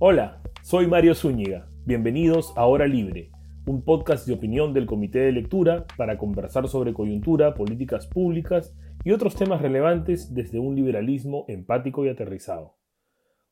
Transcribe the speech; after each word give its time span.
Hola, 0.00 0.40
soy 0.62 0.86
Mario 0.86 1.12
Zúñiga. 1.12 1.68
Bienvenidos 1.84 2.52
a 2.56 2.66
Hora 2.66 2.86
Libre, 2.86 3.32
un 3.66 3.82
podcast 3.82 4.28
de 4.28 4.32
opinión 4.32 4.72
del 4.72 4.86
Comité 4.86 5.18
de 5.18 5.32
Lectura 5.32 5.88
para 5.96 6.18
conversar 6.18 6.68
sobre 6.68 6.94
coyuntura, 6.94 7.54
políticas 7.54 8.06
públicas 8.06 8.76
y 9.02 9.10
otros 9.10 9.34
temas 9.34 9.60
relevantes 9.60 10.32
desde 10.32 10.60
un 10.60 10.76
liberalismo 10.76 11.46
empático 11.48 12.06
y 12.06 12.10
aterrizado. 12.10 12.76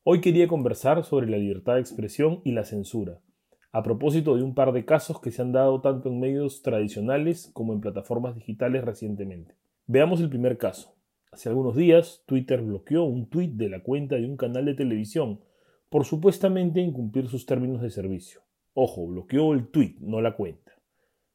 Hoy 0.03 0.21
quería 0.21 0.47
conversar 0.47 1.03
sobre 1.03 1.27
la 1.27 1.35
libertad 1.35 1.73
de 1.73 1.81
expresión 1.81 2.39
y 2.45 2.53
la 2.53 2.63
censura, 2.63 3.19
a 3.73 3.83
propósito 3.83 4.37
de 4.37 4.43
un 4.43 4.55
par 4.55 4.71
de 4.71 4.85
casos 4.85 5.19
que 5.19 5.31
se 5.31 5.41
han 5.41 5.51
dado 5.51 5.81
tanto 5.81 6.07
en 6.07 6.21
medios 6.21 6.61
tradicionales 6.61 7.51
como 7.53 7.73
en 7.73 7.81
plataformas 7.81 8.35
digitales 8.35 8.85
recientemente. 8.85 9.55
Veamos 9.85 10.21
el 10.21 10.29
primer 10.29 10.57
caso. 10.57 10.95
Hace 11.29 11.49
algunos 11.49 11.75
días, 11.75 12.23
Twitter 12.25 12.61
bloqueó 12.61 13.03
un 13.03 13.29
tuit 13.29 13.51
de 13.51 13.67
la 13.67 13.83
cuenta 13.83 14.15
de 14.15 14.25
un 14.25 14.37
canal 14.37 14.63
de 14.63 14.75
televisión 14.75 15.41
por 15.89 16.05
supuestamente 16.05 16.81
incumplir 16.81 17.27
sus 17.27 17.45
términos 17.45 17.81
de 17.81 17.89
servicio. 17.89 18.41
Ojo, 18.73 19.07
bloqueó 19.07 19.53
el 19.53 19.67
tuit, 19.69 19.99
no 19.99 20.21
la 20.21 20.35
cuenta. 20.35 20.73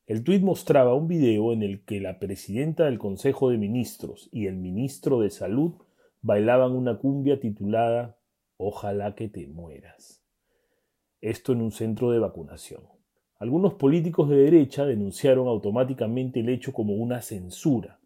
El 0.06 0.24
tuit 0.24 0.42
mostraba 0.42 0.94
un 0.94 1.08
video 1.08 1.52
en 1.52 1.62
el 1.62 1.84
que 1.84 2.00
la 2.00 2.18
presidenta 2.18 2.84
del 2.84 2.98
Consejo 2.98 3.50
de 3.50 3.58
Ministros 3.58 4.28
y 4.32 4.46
el 4.46 4.56
ministro 4.56 5.20
de 5.20 5.30
Salud 5.30 5.74
bailaban 6.20 6.72
una 6.72 6.98
cumbia 6.98 7.40
titulada 7.40 8.18
Ojalá 8.56 9.14
que 9.14 9.28
te 9.28 9.46
mueras. 9.46 10.22
Esto 11.20 11.52
en 11.52 11.62
un 11.62 11.72
centro 11.72 12.10
de 12.10 12.18
vacunación. 12.18 12.82
Algunos 13.38 13.74
políticos 13.74 14.28
de 14.28 14.36
derecha 14.36 14.84
denunciaron 14.84 15.48
automáticamente 15.48 16.40
el 16.40 16.48
hecho 16.48 16.72
como 16.72 16.94
una 16.94 17.22
censura, 17.22 18.00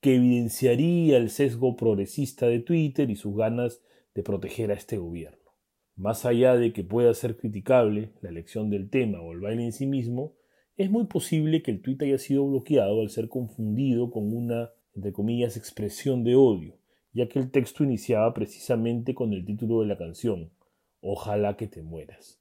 que 0.00 0.16
evidenciaría 0.16 1.16
el 1.16 1.30
sesgo 1.30 1.76
progresista 1.76 2.46
de 2.46 2.58
Twitter 2.58 3.08
y 3.10 3.16
sus 3.16 3.36
ganas 3.36 3.82
de 4.14 4.22
proteger 4.22 4.70
a 4.70 4.74
este 4.74 4.98
gobierno. 4.98 5.43
Más 5.96 6.24
allá 6.24 6.56
de 6.56 6.72
que 6.72 6.82
pueda 6.82 7.14
ser 7.14 7.36
criticable 7.36 8.12
la 8.20 8.30
elección 8.30 8.68
del 8.68 8.90
tema 8.90 9.20
o 9.20 9.32
el 9.32 9.40
baile 9.40 9.64
en 9.64 9.72
sí 9.72 9.86
mismo, 9.86 10.34
es 10.76 10.90
muy 10.90 11.06
posible 11.06 11.62
que 11.62 11.70
el 11.70 11.82
tuit 11.82 12.02
haya 12.02 12.18
sido 12.18 12.46
bloqueado 12.46 13.00
al 13.00 13.10
ser 13.10 13.28
confundido 13.28 14.10
con 14.10 14.32
una, 14.34 14.70
entre 14.94 15.12
comillas, 15.12 15.56
expresión 15.56 16.24
de 16.24 16.34
odio, 16.34 16.76
ya 17.12 17.28
que 17.28 17.38
el 17.38 17.52
texto 17.52 17.84
iniciaba 17.84 18.34
precisamente 18.34 19.14
con 19.14 19.32
el 19.32 19.44
título 19.44 19.80
de 19.80 19.86
la 19.86 19.96
canción, 19.96 20.50
Ojalá 21.00 21.56
que 21.56 21.68
te 21.68 21.82
mueras. 21.82 22.40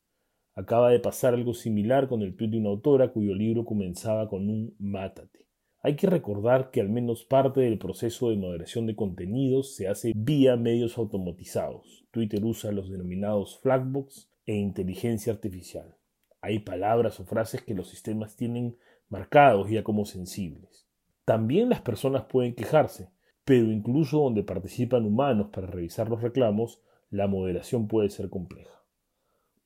Acaba 0.56 0.90
de 0.90 1.00
pasar 1.00 1.34
algo 1.34 1.54
similar 1.54 2.08
con 2.08 2.22
el 2.22 2.36
tuit 2.36 2.50
de 2.50 2.60
una 2.60 2.70
autora 2.70 3.12
cuyo 3.12 3.36
libro 3.36 3.66
comenzaba 3.66 4.30
con 4.30 4.50
un 4.50 4.76
Mátate. 4.80 5.48
Hay 5.86 5.98
que 5.98 6.08
recordar 6.08 6.72
que 6.72 6.80
al 6.80 6.88
menos 6.88 7.26
parte 7.26 7.60
del 7.60 7.78
proceso 7.78 8.30
de 8.30 8.38
moderación 8.38 8.88
de 8.88 8.96
contenidos 8.96 9.76
se 9.76 9.90
hace 9.90 10.14
vía 10.16 10.56
medios 10.56 10.98
automatizados. 10.98 12.06
Twitter 12.10 12.42
usa 12.46 12.72
los 12.72 12.90
denominados 12.90 13.60
flagbox 13.60 14.30
e 14.46 14.56
inteligencia 14.56 15.34
artificial. 15.34 15.98
Hay 16.40 16.60
palabras 16.60 17.20
o 17.20 17.26
frases 17.26 17.64
que 17.64 17.74
los 17.74 17.90
sistemas 17.90 18.38
tienen 18.38 18.78
marcados 19.10 19.70
ya 19.70 19.84
como 19.84 20.06
sensibles. 20.06 20.88
También 21.26 21.68
las 21.68 21.82
personas 21.82 22.24
pueden 22.30 22.56
quejarse, 22.56 23.10
pero 23.44 23.70
incluso 23.70 24.20
donde 24.20 24.44
participan 24.44 25.06
humanos 25.06 25.50
para 25.52 25.68
revisar 25.68 26.08
los 26.08 26.22
reclamos, 26.22 26.82
la 27.10 27.28
moderación 27.28 27.90
puede 27.90 28.10
ser 28.10 28.30
compleja. 28.30 28.86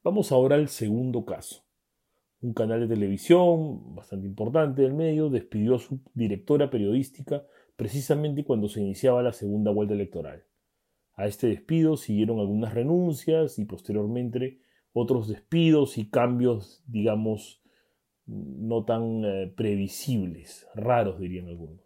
Vamos 0.04 0.32
ahora 0.32 0.56
al 0.56 0.68
segundo 0.68 1.26
caso 1.26 1.67
un 2.42 2.54
canal 2.54 2.82
de 2.82 2.94
televisión 2.94 3.96
bastante 3.96 4.28
importante 4.28 4.84
del 4.84 4.94
medio 4.94 5.30
despidió 5.30 5.76
a 5.76 5.80
su 5.80 6.00
directora 6.14 6.70
periodística 6.70 7.44
precisamente 7.76 8.44
cuando 8.44 8.68
se 8.68 8.82
iniciaba 8.82 9.24
la 9.24 9.34
segunda 9.34 9.72
vuelta 9.72 9.94
electoral. 9.94 10.44
A 11.14 11.26
este 11.26 11.48
despido 11.48 11.98
siguieron 11.98 12.40
algunas 12.40 12.74
renuncias 12.74 13.58
y 13.58 13.66
posteriormente 13.66 14.60
otros 14.94 15.28
despidos 15.28 15.98
y 15.98 16.10
cambios, 16.10 16.84
digamos, 16.88 17.62
no 18.26 18.84
tan 18.84 19.24
eh, 19.24 19.54
previsibles, 19.56 20.68
raros 20.76 21.20
dirían 21.20 21.48
algunos. 21.48 21.82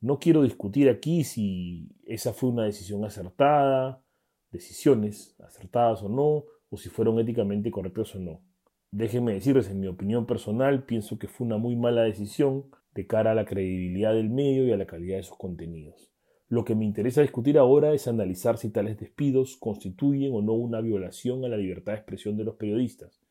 No 0.00 0.18
quiero 0.18 0.42
discutir 0.42 0.88
aquí 0.88 1.24
si 1.24 1.88
esa 2.04 2.32
fue 2.32 2.50
una 2.50 2.64
decisión 2.64 3.04
acertada, 3.04 4.02
decisiones 4.50 5.36
acertadas 5.40 6.02
o 6.02 6.08
no, 6.08 6.44
o 6.68 6.76
si 6.76 6.88
fueron 6.88 7.20
éticamente 7.20 7.70
correctas 7.70 8.14
o 8.16 8.18
no. 8.18 8.42
Déjenme 8.92 9.32
decirles, 9.32 9.70
en 9.70 9.80
mi 9.80 9.86
opinión 9.86 10.26
personal, 10.26 10.84
pienso 10.84 11.18
que 11.18 11.26
fue 11.26 11.46
una 11.46 11.56
muy 11.56 11.76
mala 11.76 12.02
decisión 12.02 12.66
de 12.94 13.06
cara 13.06 13.30
a 13.30 13.34
la 13.34 13.46
credibilidad 13.46 14.12
del 14.12 14.28
medio 14.28 14.66
y 14.66 14.72
a 14.72 14.76
la 14.76 14.84
calidad 14.84 15.16
de 15.16 15.22
sus 15.22 15.38
contenidos. 15.38 16.12
Lo 16.50 16.66
que 16.66 16.74
me 16.74 16.84
interesa 16.84 17.22
discutir 17.22 17.56
ahora 17.56 17.94
es 17.94 18.06
analizar 18.06 18.58
si 18.58 18.68
tales 18.68 18.98
despidos 19.00 19.56
constituyen 19.56 20.34
o 20.34 20.42
no 20.42 20.52
una 20.52 20.82
violación 20.82 21.42
a 21.46 21.48
la 21.48 21.56
libertad 21.56 21.92
de 21.92 21.98
expresión 22.00 22.36
de 22.36 22.44
los 22.44 22.56
periodistas 22.56 23.22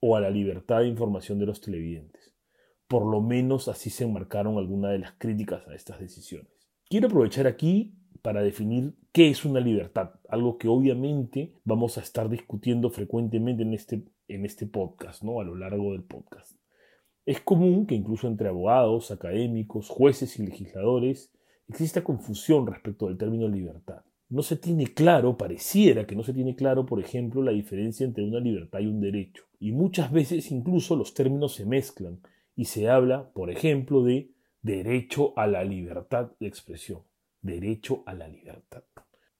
o 0.00 0.16
a 0.16 0.20
la 0.20 0.28
libertad 0.28 0.80
de 0.80 0.88
información 0.88 1.38
de 1.38 1.46
los 1.46 1.62
televidentes. 1.62 2.34
Por 2.86 3.06
lo 3.10 3.22
menos 3.22 3.68
así 3.68 3.88
se 3.88 4.04
enmarcaron 4.04 4.58
algunas 4.58 4.92
de 4.92 4.98
las 4.98 5.12
críticas 5.12 5.66
a 5.66 5.74
estas 5.74 5.98
decisiones. 5.98 6.52
Quiero 6.90 7.06
aprovechar 7.06 7.46
aquí 7.46 7.94
para 8.26 8.42
definir 8.42 8.92
qué 9.12 9.28
es 9.30 9.44
una 9.44 9.60
libertad, 9.60 10.10
algo 10.28 10.58
que 10.58 10.66
obviamente 10.66 11.54
vamos 11.62 11.96
a 11.96 12.00
estar 12.00 12.28
discutiendo 12.28 12.90
frecuentemente 12.90 13.62
en 13.62 13.72
este, 13.72 14.02
en 14.26 14.44
este 14.44 14.66
podcast, 14.66 15.22
¿no? 15.22 15.38
a 15.38 15.44
lo 15.44 15.54
largo 15.54 15.92
del 15.92 16.02
podcast. 16.02 16.58
Es 17.24 17.40
común 17.40 17.86
que 17.86 17.94
incluso 17.94 18.26
entre 18.26 18.48
abogados, 18.48 19.12
académicos, 19.12 19.88
jueces 19.88 20.40
y 20.40 20.44
legisladores 20.44 21.32
exista 21.68 22.02
confusión 22.02 22.66
respecto 22.66 23.06
del 23.06 23.16
término 23.16 23.46
libertad. 23.46 24.02
No 24.28 24.42
se 24.42 24.56
tiene 24.56 24.92
claro, 24.92 25.36
pareciera 25.36 26.04
que 26.04 26.16
no 26.16 26.24
se 26.24 26.34
tiene 26.34 26.56
claro, 26.56 26.84
por 26.84 26.98
ejemplo, 26.98 27.44
la 27.44 27.52
diferencia 27.52 28.04
entre 28.04 28.24
una 28.24 28.40
libertad 28.40 28.80
y 28.80 28.86
un 28.86 29.00
derecho. 29.00 29.44
Y 29.60 29.70
muchas 29.70 30.10
veces 30.10 30.50
incluso 30.50 30.96
los 30.96 31.14
términos 31.14 31.54
se 31.54 31.64
mezclan 31.64 32.18
y 32.56 32.64
se 32.64 32.88
habla, 32.88 33.30
por 33.34 33.52
ejemplo, 33.52 34.02
de 34.02 34.32
derecho 34.62 35.32
a 35.38 35.46
la 35.46 35.62
libertad 35.62 36.32
de 36.40 36.48
expresión 36.48 37.02
derecho 37.46 38.02
a 38.06 38.14
la 38.14 38.28
libertad. 38.28 38.82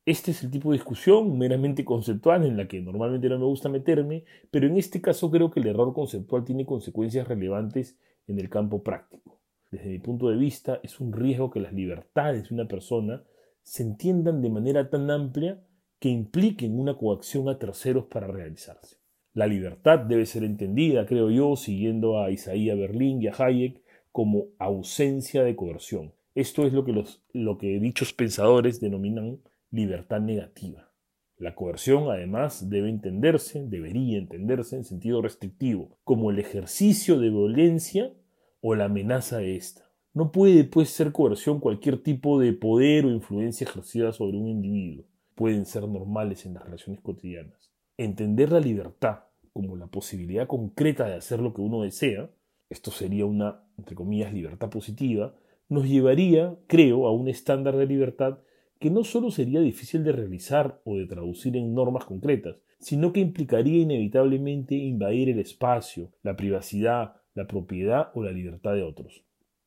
Este 0.04 0.30
es 0.30 0.44
el 0.44 0.50
tipo 0.52 0.70
de 0.70 0.78
discusión 0.78 1.36
meramente 1.36 1.84
conceptual 1.84 2.46
en 2.46 2.56
la 2.56 2.68
que 2.68 2.80
normalmente 2.80 3.28
no 3.28 3.40
me 3.40 3.44
gusta 3.44 3.68
meterme, 3.68 4.24
pero 4.52 4.68
en 4.68 4.76
este 4.76 5.00
caso 5.00 5.30
creo 5.30 5.50
que 5.50 5.58
el 5.58 5.66
error 5.66 5.92
conceptual 5.92 6.44
tiene 6.44 6.64
consecuencias 6.64 7.26
relevantes 7.26 7.98
en 8.28 8.38
el 8.38 8.48
campo 8.48 8.84
práctico. 8.84 9.40
Desde 9.70 9.90
mi 9.90 9.98
punto 9.98 10.28
de 10.28 10.36
vista, 10.36 10.78
es 10.84 11.00
un 11.00 11.12
riesgo 11.12 11.50
que 11.50 11.58
las 11.58 11.72
libertades 11.72 12.48
de 12.48 12.54
una 12.54 12.68
persona 12.68 13.24
se 13.62 13.82
entiendan 13.82 14.42
de 14.42 14.50
manera 14.50 14.88
tan 14.88 15.10
amplia 15.10 15.60
que 15.98 16.08
impliquen 16.08 16.78
una 16.78 16.96
coacción 16.96 17.48
a 17.48 17.58
terceros 17.58 18.04
para 18.06 18.28
realizarse. 18.28 18.98
La 19.34 19.48
libertad 19.48 19.98
debe 19.98 20.24
ser 20.24 20.44
entendida, 20.44 21.04
creo 21.04 21.30
yo, 21.30 21.56
siguiendo 21.56 22.20
a 22.20 22.30
Isaías 22.30 22.78
Berlín 22.78 23.20
y 23.20 23.26
a 23.26 23.34
Hayek, 23.36 23.82
como 24.12 24.46
ausencia 24.58 25.42
de 25.42 25.56
coerción. 25.56 26.12
Esto 26.36 26.66
es 26.66 26.74
lo 26.74 26.84
que, 26.84 26.92
los, 26.92 27.22
lo 27.32 27.56
que 27.56 27.80
dichos 27.80 28.12
pensadores 28.12 28.78
denominan 28.78 29.40
libertad 29.70 30.20
negativa. 30.20 30.92
La 31.38 31.54
coerción, 31.54 32.10
además, 32.10 32.68
debe 32.68 32.90
entenderse, 32.90 33.64
debería 33.66 34.18
entenderse 34.18 34.76
en 34.76 34.84
sentido 34.84 35.22
restrictivo, 35.22 35.98
como 36.04 36.30
el 36.30 36.38
ejercicio 36.38 37.18
de 37.18 37.30
violencia 37.30 38.12
o 38.60 38.74
la 38.74 38.84
amenaza 38.84 39.38
de 39.38 39.56
ésta. 39.56 39.90
No 40.12 40.30
puede, 40.30 40.64
pues, 40.64 40.90
ser 40.90 41.10
coerción 41.10 41.58
cualquier 41.58 42.02
tipo 42.02 42.38
de 42.38 42.52
poder 42.52 43.06
o 43.06 43.10
influencia 43.12 43.66
ejercida 43.66 44.12
sobre 44.12 44.36
un 44.36 44.46
individuo. 44.46 45.06
Pueden 45.34 45.64
ser 45.64 45.88
normales 45.88 46.44
en 46.44 46.52
las 46.52 46.64
relaciones 46.64 47.00
cotidianas. 47.00 47.72
Entender 47.96 48.52
la 48.52 48.60
libertad 48.60 49.20
como 49.54 49.74
la 49.76 49.86
posibilidad 49.86 50.46
concreta 50.46 51.06
de 51.06 51.14
hacer 51.14 51.40
lo 51.40 51.54
que 51.54 51.62
uno 51.62 51.80
desea, 51.80 52.28
esto 52.68 52.90
sería 52.90 53.24
una, 53.24 53.64
entre 53.78 53.94
comillas, 53.94 54.34
libertad 54.34 54.68
positiva, 54.68 55.34
nos 55.68 55.88
llevaría, 55.88 56.56
creo, 56.66 57.06
a 57.06 57.12
un 57.12 57.28
estándar 57.28 57.76
de 57.76 57.86
libertad 57.86 58.38
que 58.78 58.90
no 58.90 59.04
solo 59.04 59.30
sería 59.30 59.60
difícil 59.60 60.04
de 60.04 60.12
realizar 60.12 60.80
o 60.84 60.96
de 60.96 61.06
traducir 61.06 61.56
en 61.56 61.74
normas 61.74 62.04
concretas, 62.04 62.56
sino 62.78 63.12
que 63.12 63.20
implicaría 63.20 63.80
inevitablemente 63.80 64.74
invadir 64.74 65.30
el 65.30 65.38
espacio, 65.38 66.12
la 66.22 66.36
privacidad, 66.36 67.16
la 67.34 67.46
propiedad 67.46 68.10
o 68.14 68.22
la 68.22 68.32
libertad 68.32 68.74
de 68.74 68.82
otros. 68.82 69.24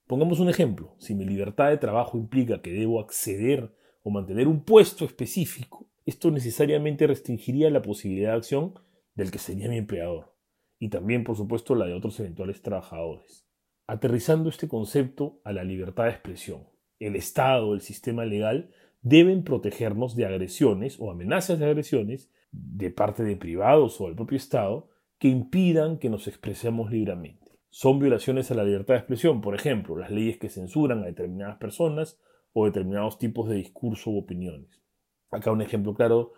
Pongamos 0.08 0.40
un 0.40 0.50
ejemplo, 0.50 0.96
si 1.00 1.16
mi 1.16 1.26
libertad 1.26 1.70
de 1.70 1.78
trabajo 1.78 2.18
implica 2.18 2.62
que 2.62 2.72
debo 2.72 3.00
acceder 3.00 3.74
o 4.04 4.10
mantener 4.10 4.48
un 4.48 4.64
puesto 4.64 5.06
específico, 5.06 5.88
esto 6.06 6.32
necesariamente 6.32 7.06
restringiría 7.08 7.70
la 7.70 7.82
posibilidad 7.82 8.32
de 8.32 8.38
acción 8.38 8.74
del 9.16 9.32
que 9.32 9.38
sería 9.38 9.70
mi 9.70 9.78
empleador, 9.78 10.34
y 10.80 10.90
también, 10.90 11.24
por 11.24 11.36
supuesto, 11.36 11.76
la 11.76 11.86
de 11.86 11.94
otros 11.94 12.20
eventuales 12.20 12.62
trabajadores 12.62 13.49
aterrizando 13.90 14.50
este 14.50 14.68
concepto 14.68 15.42
a 15.44 15.52
la 15.52 15.64
libertad 15.64 16.04
de 16.04 16.12
expresión. 16.12 16.68
El 17.00 17.16
Estado, 17.16 17.74
el 17.74 17.82
sistema 17.82 18.24
legal, 18.24 18.70
deben 19.02 19.44
protegernos 19.44 20.16
de 20.16 20.28
agresiones 20.28 20.98
o 21.00 21.10
amenazas 21.10 21.58
de 21.58 21.66
agresiones 21.66 22.32
de 22.52 22.92
parte 22.92 23.24
de 23.24 23.36
privados 23.36 24.00
o 24.00 24.06
del 24.06 24.16
propio 24.16 24.38
Estado 24.38 24.90
que 25.18 25.28
impidan 25.28 25.98
que 25.98 26.12
nos 26.12 26.28
expresemos 26.28 26.92
libremente. 26.92 27.58
Son 27.72 27.98
violaciones 27.98 28.52
a 28.52 28.54
la 28.54 28.64
libertad 28.64 28.94
de 28.94 29.00
expresión, 29.00 29.42
por 29.42 29.56
ejemplo, 29.56 29.98
las 29.98 30.12
leyes 30.12 30.38
que 30.38 30.50
censuran 30.50 31.02
a 31.02 31.08
determinadas 31.08 31.58
personas 31.58 32.20
o 32.54 32.66
determinados 32.66 33.18
tipos 33.18 33.50
de 33.50 33.56
discurso 33.56 34.12
u 34.12 34.20
opiniones. 34.20 34.84
Acá 35.32 35.52
un 35.52 35.64
ejemplo 35.64 35.96
claro 35.96 36.34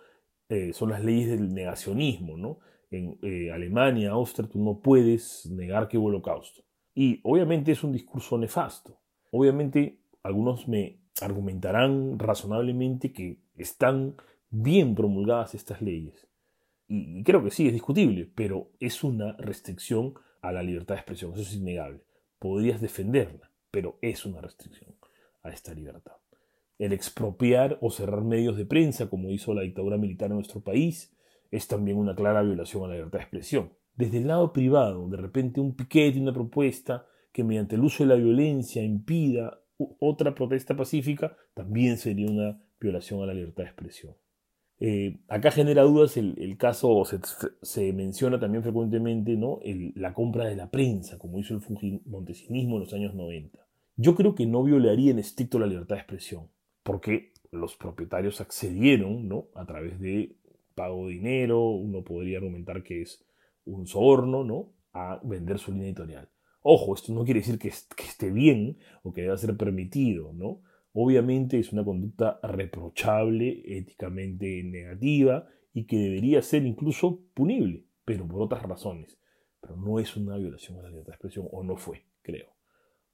eh, 0.48 0.72
son 0.72 0.92
las 0.92 1.04
leyes 1.04 1.30
del 1.30 1.54
negacionismo, 1.54 2.38
¿no? 2.38 2.60
En 2.92 3.20
eh, 3.24 3.52
Alemania, 3.52 4.12
Austria, 4.12 4.48
tú 4.48 4.64
no 4.64 4.80
puedes 4.80 5.50
negar 5.52 5.90
que 5.90 5.98
hubo 5.98 6.08
holocausto. 6.08 6.64
Y 6.94 7.20
obviamente 7.24 7.72
es 7.72 7.84
un 7.84 7.92
discurso 7.92 8.38
nefasto. 8.38 9.00
Obviamente 9.32 10.00
algunos 10.24 10.68
me 10.68 11.00
argumentarán 11.22 12.20
razonablemente 12.20 13.12
que 13.12 13.40
están 13.56 14.16
bien 14.50 14.96
promulgadas 14.96 15.56
estas 15.56 15.82
leyes. 15.82 16.28
Y 16.88 17.24
creo 17.24 17.44
que 17.44 17.52
sí, 17.52 17.68
es 17.68 17.74
discutible, 17.74 18.30
pero 18.36 18.72
es 18.80 19.04
una 19.04 19.34
restricción 19.38 20.14
a 20.42 20.52
la 20.52 20.64
libertad 20.64 20.96
de 20.96 21.00
expresión, 21.00 21.32
eso 21.34 21.42
es 21.42 21.54
innegable. 21.54 22.04
Podrías 22.40 22.82
defenderla, 22.82 23.52
pero 23.70 23.98
es 24.02 24.26
una 24.26 24.42
restricción 24.42 24.96
a 25.44 25.52
esta 25.52 25.74
libertad. 25.74 26.18
El 26.78 26.94
expropiar 26.94 27.78
o 27.82 27.92
cerrar 27.92 28.24
medios 28.24 28.58
de 28.58 28.66
prensa, 28.66 29.10
como 29.10 29.30
hizo 29.30 29.54
la 29.54 29.62
dictadura 29.62 29.98
militar 29.98 30.32
en 30.32 30.38
nuestro 30.38 30.62
país, 30.62 31.16
es 31.52 31.68
también 31.68 31.98
una 31.98 32.16
clara 32.16 32.42
violación 32.42 32.84
a 32.84 32.88
la 32.88 32.96
libertad 32.96 33.20
de 33.20 33.24
expresión. 33.24 33.74
Desde 34.02 34.18
el 34.18 34.30
lado 34.30 34.52
privado, 34.52 35.08
de 35.10 35.18
repente 35.18 35.62
un 35.62 35.76
piquete, 35.76 36.20
una 36.20 36.34
propuesta 36.34 37.06
que 37.32 37.44
mediante 37.44 37.76
el 37.76 37.84
uso 37.84 38.04
de 38.04 38.10
la 38.10 38.16
violencia 38.16 38.82
impida 38.82 39.60
otra 40.00 40.34
protesta 40.34 40.76
pacífica, 40.76 41.38
también 41.54 42.00
sería 42.00 42.26
una 42.26 42.60
violación 42.80 43.22
a 43.22 43.28
la 43.28 43.36
libertad 43.36 43.62
de 43.62 43.70
expresión. 43.70 44.16
Eh, 44.80 45.20
acá 45.28 45.52
genera 45.52 45.84
dudas 45.84 46.18
el, 46.18 46.58
caso, 46.58 47.04
se, 47.62 47.94
menciona 47.94 48.40
también 48.40 48.64
frecuentemente 48.64 49.38
¿no? 49.38 49.60
la 49.94 50.16
compra 50.16 50.46
de 50.46 50.56
la 50.56 50.72
prensa, 50.72 51.20
como 51.20 51.38
hizo 51.38 51.54
el 51.54 52.02
montesinismo 52.08 52.78
en 52.78 52.82
los 52.82 52.94
años 52.96 53.14
90. 53.14 53.68
Yo 53.98 54.16
creo 54.16 54.34
que 54.34 54.48
no 54.48 54.64
violaría 54.64 55.12
en 55.12 55.20
estricto 55.20 55.60
la 55.60 55.68
libertad 55.68 55.98
de 55.98 56.02
expresión, 56.02 56.48
porque 56.82 57.34
los 57.52 57.76
propietarios 57.76 58.42
accedieron 58.42 59.28
¿no? 59.28 59.50
a 59.54 59.68
través 59.68 60.00
de 60.00 60.38
pago 60.74 61.06
de 61.06 61.14
dinero, 61.14 61.70
uno 61.70 62.04
podría 62.04 62.40
argumentar 62.40 62.82
que 62.82 63.04
es 63.04 63.24
un 63.74 63.88
soborno, 63.88 64.44
¿no? 64.44 64.74
a 64.94 65.20
vender 65.24 65.60
su 65.60 65.72
línea 65.72 65.88
editorial. 65.88 66.30
Ojo, 66.64 66.94
esto 66.94 67.14
no 67.14 67.24
quiere 67.24 67.40
decir 67.40 67.58
que, 67.58 67.70
esté 67.70 68.32
bien 68.32 68.78
o 69.04 69.14
que 69.14 69.22
deba 69.22 69.38
ser 69.38 69.58
permitido, 69.58 70.34
¿no? 70.34 70.62
Obviamente 70.94 71.58
es 71.58 71.72
una 71.72 71.84
conducta 71.84 72.40
reprochable, 72.44 73.64
éticamente 73.66 74.62
negativa 74.64 75.48
y 75.74 75.86
que 75.86 75.98
debería 75.98 76.42
ser 76.42 76.66
incluso 76.66 77.22
punible, 77.34 77.86
pero 78.04 78.28
por 78.28 78.42
otras 78.42 78.64
razones. 78.64 79.18
Pero 79.62 79.78
no 79.78 80.00
es 80.00 80.16
una 80.18 80.38
violación 80.38 80.80
a 80.80 80.84
la 80.84 80.90
libertad 80.90 81.14
de 81.14 81.16
expresión, 81.16 81.48
o 81.52 81.64
no 81.64 81.78
fue, 81.78 82.04
creo. 82.22 82.48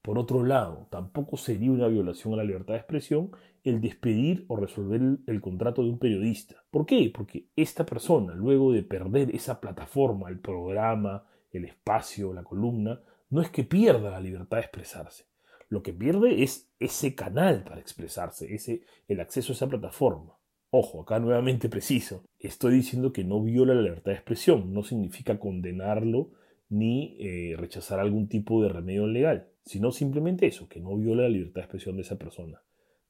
Por 0.02 0.18
otro 0.18 0.44
lado, 0.44 0.86
tampoco 0.90 1.36
sería 1.36 1.70
una 1.70 1.88
violación 1.88 2.34
a 2.34 2.38
la 2.38 2.44
libertad 2.44 2.74
de 2.74 2.80
expresión 2.80 3.30
el 3.64 3.80
despedir 3.80 4.44
o 4.48 4.56
resolver 4.56 5.00
el, 5.26 5.40
contrato 5.40 5.82
de 5.82 5.90
un 5.90 5.98
periodista. 5.98 6.56
¿Por 6.70 6.86
qué? 6.86 7.10
Porque 7.14 7.48
esta 7.56 7.84
persona, 7.84 8.34
luego 8.34 8.72
de 8.72 8.82
perder 8.82 9.34
esa 9.34 9.60
plataforma, 9.60 10.28
el 10.28 10.38
programa, 10.38 11.26
el 11.50 11.64
espacio, 11.64 12.32
la 12.32 12.44
columna, 12.44 13.00
no 13.30 13.42
es 13.42 13.50
que 13.50 13.64
pierda 13.64 14.10
la 14.10 14.20
libertad 14.20 14.56
de 14.56 14.62
expresarse, 14.62 15.26
lo 15.68 15.82
que 15.82 15.92
pierde 15.92 16.42
es 16.42 16.70
ese 16.78 17.14
canal 17.14 17.62
para 17.64 17.80
expresarse, 17.80 18.54
ese, 18.54 18.82
el 19.06 19.20
acceso 19.20 19.52
a 19.52 19.56
esa 19.56 19.68
plataforma. 19.68 20.38
Ojo, 20.70 21.02
acá 21.02 21.18
nuevamente 21.18 21.68
preciso, 21.68 22.24
estoy 22.38 22.74
diciendo 22.74 23.12
que 23.12 23.24
no 23.24 23.42
viola 23.42 23.74
la 23.74 23.82
libertad 23.82 24.12
de 24.12 24.16
expresión, 24.16 24.72
no 24.72 24.82
significa 24.82 25.38
condenarlo 25.38 26.30
ni 26.70 27.16
eh, 27.20 27.56
rechazar 27.56 27.98
algún 27.98 28.28
tipo 28.28 28.62
de 28.62 28.68
remedio 28.68 29.06
legal, 29.06 29.48
sino 29.68 29.92
simplemente 29.92 30.46
eso, 30.46 30.66
que 30.66 30.80
no 30.80 30.96
viola 30.96 31.24
la 31.24 31.28
libertad 31.28 31.56
de 31.56 31.60
expresión 31.60 31.96
de 31.96 32.02
esa 32.02 32.16
persona. 32.16 32.62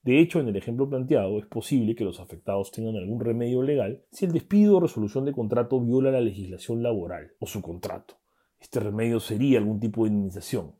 De 0.02 0.20
hecho, 0.20 0.40
en 0.40 0.48
el 0.48 0.56
ejemplo 0.56 0.88
planteado, 0.88 1.38
es 1.38 1.46
posible 1.46 1.94
que 1.94 2.04
los 2.04 2.18
afectados 2.18 2.72
tengan 2.72 2.96
algún 2.96 3.20
remedio 3.20 3.62
legal 3.62 4.02
si 4.10 4.24
el 4.24 4.32
despido 4.32 4.76
o 4.76 4.80
resolución 4.80 5.24
de 5.24 5.32
contrato 5.32 5.80
viola 5.80 6.10
la 6.10 6.20
legislación 6.20 6.82
laboral 6.82 7.32
o 7.38 7.46
su 7.46 7.62
contrato. 7.62 8.14
Este 8.60 8.80
remedio 8.80 9.20
sería 9.20 9.58
algún 9.58 9.78
tipo 9.78 10.02
de 10.02 10.10
indemnización, 10.10 10.74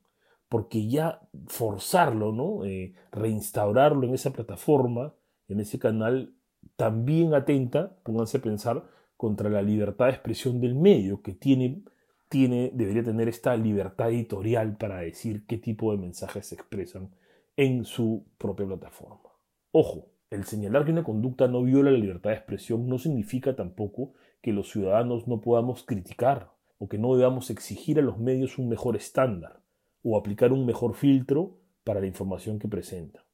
porque 0.48 0.88
ya 0.88 1.20
forzarlo, 1.46 2.32
¿no? 2.32 2.64
Eh, 2.64 2.94
reinstaurarlo 3.12 4.06
en 4.06 4.14
esa 4.14 4.32
plataforma, 4.32 5.14
en 5.46 5.60
ese 5.60 5.78
canal, 5.78 6.34
también 6.76 7.34
atenta, 7.34 7.96
pónganse 8.02 8.38
a 8.38 8.42
pensar, 8.42 8.84
contra 9.16 9.48
la 9.48 9.62
libertad 9.62 10.06
de 10.06 10.12
expresión 10.12 10.60
del 10.60 10.74
medio, 10.74 11.22
que 11.22 11.34
tiene, 11.34 11.82
debería 12.30 13.02
tener 13.02 13.28
esta 13.28 13.56
libertad 13.56 14.10
editorial 14.10 14.76
para 14.76 15.00
decir 15.00 15.46
qué 15.46 15.58
tipo 15.58 15.92
de 15.92 15.98
mensajes 15.98 16.46
se 16.46 16.54
expresan 16.54 17.10
en 17.56 17.84
su 17.84 18.24
propia 18.38 18.66
plataforma. 18.66 19.30
Ojo, 19.72 20.06
el 20.30 20.44
señalar 20.44 20.84
que 20.84 20.92
una 20.92 21.04
conducta 21.04 21.48
no 21.48 21.62
viola 21.62 21.90
la 21.90 21.98
libertad 21.98 22.30
de 22.30 22.36
expresión 22.36 22.86
no 22.86 22.98
significa 22.98 23.56
tampoco 23.56 24.12
que 24.42 24.52
los 24.52 24.70
ciudadanos 24.70 25.26
no 25.26 25.40
podamos 25.40 25.84
criticar 25.84 26.52
o 26.78 26.88
que 26.88 26.98
no 26.98 27.16
debamos 27.16 27.50
exigir 27.50 27.98
a 27.98 28.02
los 28.02 28.18
medios 28.18 28.58
un 28.58 28.68
mejor 28.68 28.96
estándar 28.96 29.60
o 30.02 30.16
aplicar 30.16 30.52
un 30.52 30.66
mejor 30.66 30.94
filtro 30.94 31.58
para 31.82 32.00
la 32.00 32.06
información 32.06 32.58
que 32.58 32.68
presenta. 32.68 33.24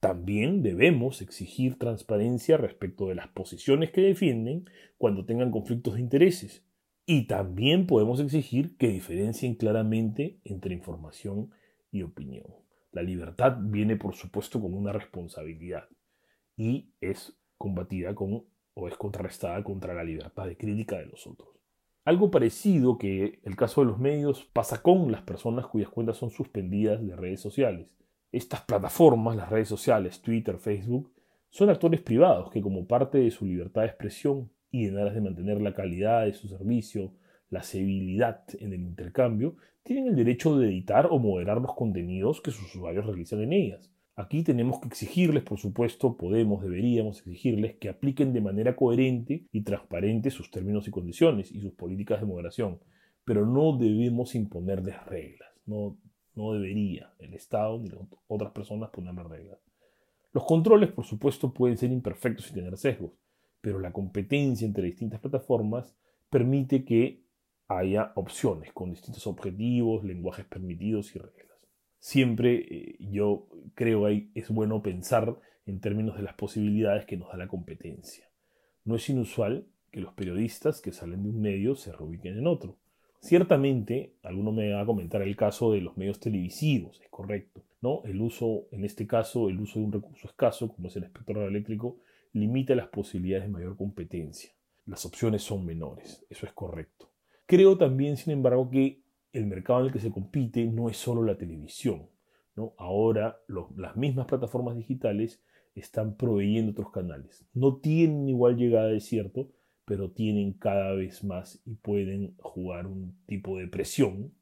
También 0.00 0.62
debemos 0.62 1.22
exigir 1.22 1.78
transparencia 1.78 2.56
respecto 2.56 3.08
de 3.08 3.16
las 3.16 3.28
posiciones 3.28 3.90
que 3.90 4.00
defienden 4.00 4.68
cuando 4.96 5.24
tengan 5.24 5.50
conflictos 5.50 5.94
de 5.94 6.00
intereses. 6.00 6.64
Y 7.10 7.22
también 7.22 7.86
podemos 7.86 8.20
exigir 8.20 8.76
que 8.76 8.88
diferencien 8.88 9.54
claramente 9.54 10.40
entre 10.44 10.74
información 10.74 11.50
y 11.90 12.02
opinión. 12.02 12.44
La 12.92 13.00
libertad 13.00 13.56
viene, 13.58 13.96
por 13.96 14.14
supuesto, 14.14 14.60
con 14.60 14.74
una 14.74 14.92
responsabilidad 14.92 15.88
y 16.54 16.92
es 17.00 17.34
combatida 17.56 18.14
con 18.14 18.44
o 18.74 18.88
es 18.88 18.96
contrarrestada 18.98 19.64
contra 19.64 19.94
la 19.94 20.04
libertad 20.04 20.46
de 20.48 20.58
crítica 20.58 20.98
de 20.98 21.06
los 21.06 21.26
otros. 21.26 21.48
Algo 22.04 22.30
parecido 22.30 22.98
que 22.98 23.40
el 23.42 23.56
caso 23.56 23.80
de 23.80 23.86
los 23.86 23.98
medios 23.98 24.44
pasa 24.52 24.82
con 24.82 25.10
las 25.10 25.22
personas 25.22 25.66
cuyas 25.66 25.88
cuentas 25.88 26.18
son 26.18 26.28
suspendidas 26.28 27.02
de 27.02 27.16
redes 27.16 27.40
sociales. 27.40 27.88
Estas 28.32 28.60
plataformas, 28.60 29.34
las 29.34 29.48
redes 29.48 29.68
sociales, 29.68 30.20
Twitter, 30.20 30.58
Facebook, 30.58 31.10
son 31.48 31.70
actores 31.70 32.02
privados 32.02 32.50
que 32.50 32.60
como 32.60 32.86
parte 32.86 33.16
de 33.16 33.30
su 33.30 33.46
libertad 33.46 33.80
de 33.80 33.88
expresión 33.88 34.50
y 34.70 34.86
en 34.86 34.98
aras 34.98 35.14
de 35.14 35.20
mantener 35.20 35.60
la 35.60 35.74
calidad 35.74 36.24
de 36.24 36.32
su 36.32 36.48
servicio, 36.48 37.12
la 37.50 37.62
civilidad 37.62 38.42
en 38.58 38.72
el 38.72 38.82
intercambio, 38.82 39.56
tienen 39.82 40.08
el 40.08 40.16
derecho 40.16 40.58
de 40.58 40.68
editar 40.68 41.08
o 41.10 41.18
moderar 41.18 41.60
los 41.60 41.74
contenidos 41.74 42.40
que 42.40 42.50
sus 42.50 42.74
usuarios 42.74 43.06
realizan 43.06 43.40
en 43.40 43.52
ellas. 43.52 43.90
Aquí 44.16 44.42
tenemos 44.42 44.80
que 44.80 44.88
exigirles, 44.88 45.44
por 45.44 45.58
supuesto, 45.58 46.16
podemos, 46.16 46.62
deberíamos 46.62 47.18
exigirles 47.18 47.76
que 47.76 47.88
apliquen 47.88 48.32
de 48.32 48.40
manera 48.40 48.74
coherente 48.74 49.46
y 49.52 49.62
transparente 49.62 50.30
sus 50.30 50.50
términos 50.50 50.88
y 50.88 50.90
condiciones 50.90 51.52
y 51.52 51.60
sus 51.60 51.72
políticas 51.72 52.20
de 52.20 52.26
moderación, 52.26 52.80
pero 53.24 53.46
no 53.46 53.78
debemos 53.78 54.34
imponerles 54.34 54.96
reglas, 55.06 55.48
no, 55.66 55.96
no 56.34 56.52
debería 56.52 57.12
el 57.20 57.32
Estado 57.34 57.78
ni 57.78 57.90
otras 58.26 58.50
personas 58.50 58.90
ponerles 58.90 59.26
reglas. 59.26 59.58
Los 60.32 60.44
controles, 60.44 60.90
por 60.90 61.04
supuesto, 61.04 61.54
pueden 61.54 61.78
ser 61.78 61.92
imperfectos 61.92 62.50
y 62.50 62.54
tener 62.54 62.76
sesgos, 62.76 63.12
pero 63.60 63.78
la 63.78 63.92
competencia 63.92 64.66
entre 64.66 64.84
distintas 64.84 65.20
plataformas 65.20 65.96
permite 66.30 66.84
que 66.84 67.24
haya 67.68 68.12
opciones 68.14 68.72
con 68.72 68.90
distintos 68.90 69.26
objetivos, 69.26 70.04
lenguajes 70.04 70.46
permitidos 70.46 71.14
y 71.14 71.18
reglas 71.18 71.48
siempre 71.98 72.66
eh, 72.70 72.96
yo 73.00 73.48
creo 73.74 74.06
que 74.06 74.30
es 74.34 74.48
bueno 74.50 74.82
pensar 74.82 75.36
en 75.66 75.80
términos 75.80 76.16
de 76.16 76.22
las 76.22 76.34
posibilidades 76.34 77.04
que 77.04 77.16
nos 77.16 77.28
da 77.28 77.36
la 77.36 77.48
competencia. 77.48 78.28
No 78.84 78.96
es 78.96 79.08
inusual 79.10 79.66
que 79.90 80.00
los 80.00 80.14
periodistas 80.14 80.80
que 80.80 80.92
salen 80.92 81.22
de 81.22 81.30
un 81.30 81.40
medio 81.40 81.74
se 81.74 81.92
reubiquen 81.92 82.38
en 82.38 82.46
otro. 82.46 82.78
Ciertamente, 83.20 84.14
alguno 84.22 84.52
me 84.52 84.72
va 84.72 84.82
a 84.82 84.86
comentar 84.86 85.22
el 85.22 85.36
caso 85.36 85.72
de 85.72 85.80
los 85.80 85.96
medios 85.96 86.20
televisivos, 86.20 87.00
es 87.00 87.08
correcto. 87.10 87.64
¿no? 87.80 88.02
El 88.04 88.20
uso, 88.20 88.66
en 88.70 88.84
este 88.84 89.06
caso, 89.06 89.48
el 89.48 89.60
uso 89.60 89.80
de 89.80 89.86
un 89.86 89.92
recurso 89.92 90.28
escaso, 90.28 90.72
como 90.72 90.88
es 90.88 90.96
el 90.96 91.04
espectro 91.04 91.46
eléctrico, 91.46 91.98
limita 92.32 92.74
las 92.74 92.88
posibilidades 92.88 93.46
de 93.46 93.52
mayor 93.52 93.76
competencia. 93.76 94.52
Las 94.86 95.04
opciones 95.04 95.42
son 95.42 95.66
menores, 95.66 96.24
eso 96.30 96.46
es 96.46 96.52
correcto. 96.52 97.10
Creo 97.46 97.78
también, 97.78 98.16
sin 98.16 98.32
embargo, 98.32 98.70
que 98.70 99.02
el 99.32 99.46
mercado 99.46 99.80
en 99.80 99.86
el 99.86 99.92
que 99.92 100.00
se 100.00 100.10
compite 100.10 100.64
no 100.66 100.88
es 100.88 100.96
solo 100.96 101.22
la 101.22 101.38
televisión. 101.38 102.08
¿no? 102.56 102.74
Ahora 102.78 103.38
las 103.76 103.96
mismas 103.96 104.26
plataformas 104.26 104.76
digitales 104.76 105.42
están 105.74 106.16
proveyendo 106.16 106.72
otros 106.72 106.90
canales. 106.90 107.46
No 107.54 107.76
tienen 107.76 108.28
igual 108.28 108.56
llegada, 108.56 108.88
de 108.88 109.00
cierto, 109.00 109.50
pero 109.84 110.10
tienen 110.10 110.52
cada 110.54 110.92
vez 110.92 111.24
más 111.24 111.62
y 111.64 111.76
pueden 111.76 112.34
jugar 112.38 112.86
un 112.86 113.16
tipo 113.26 113.58
de 113.58 113.68
presión 113.68 114.34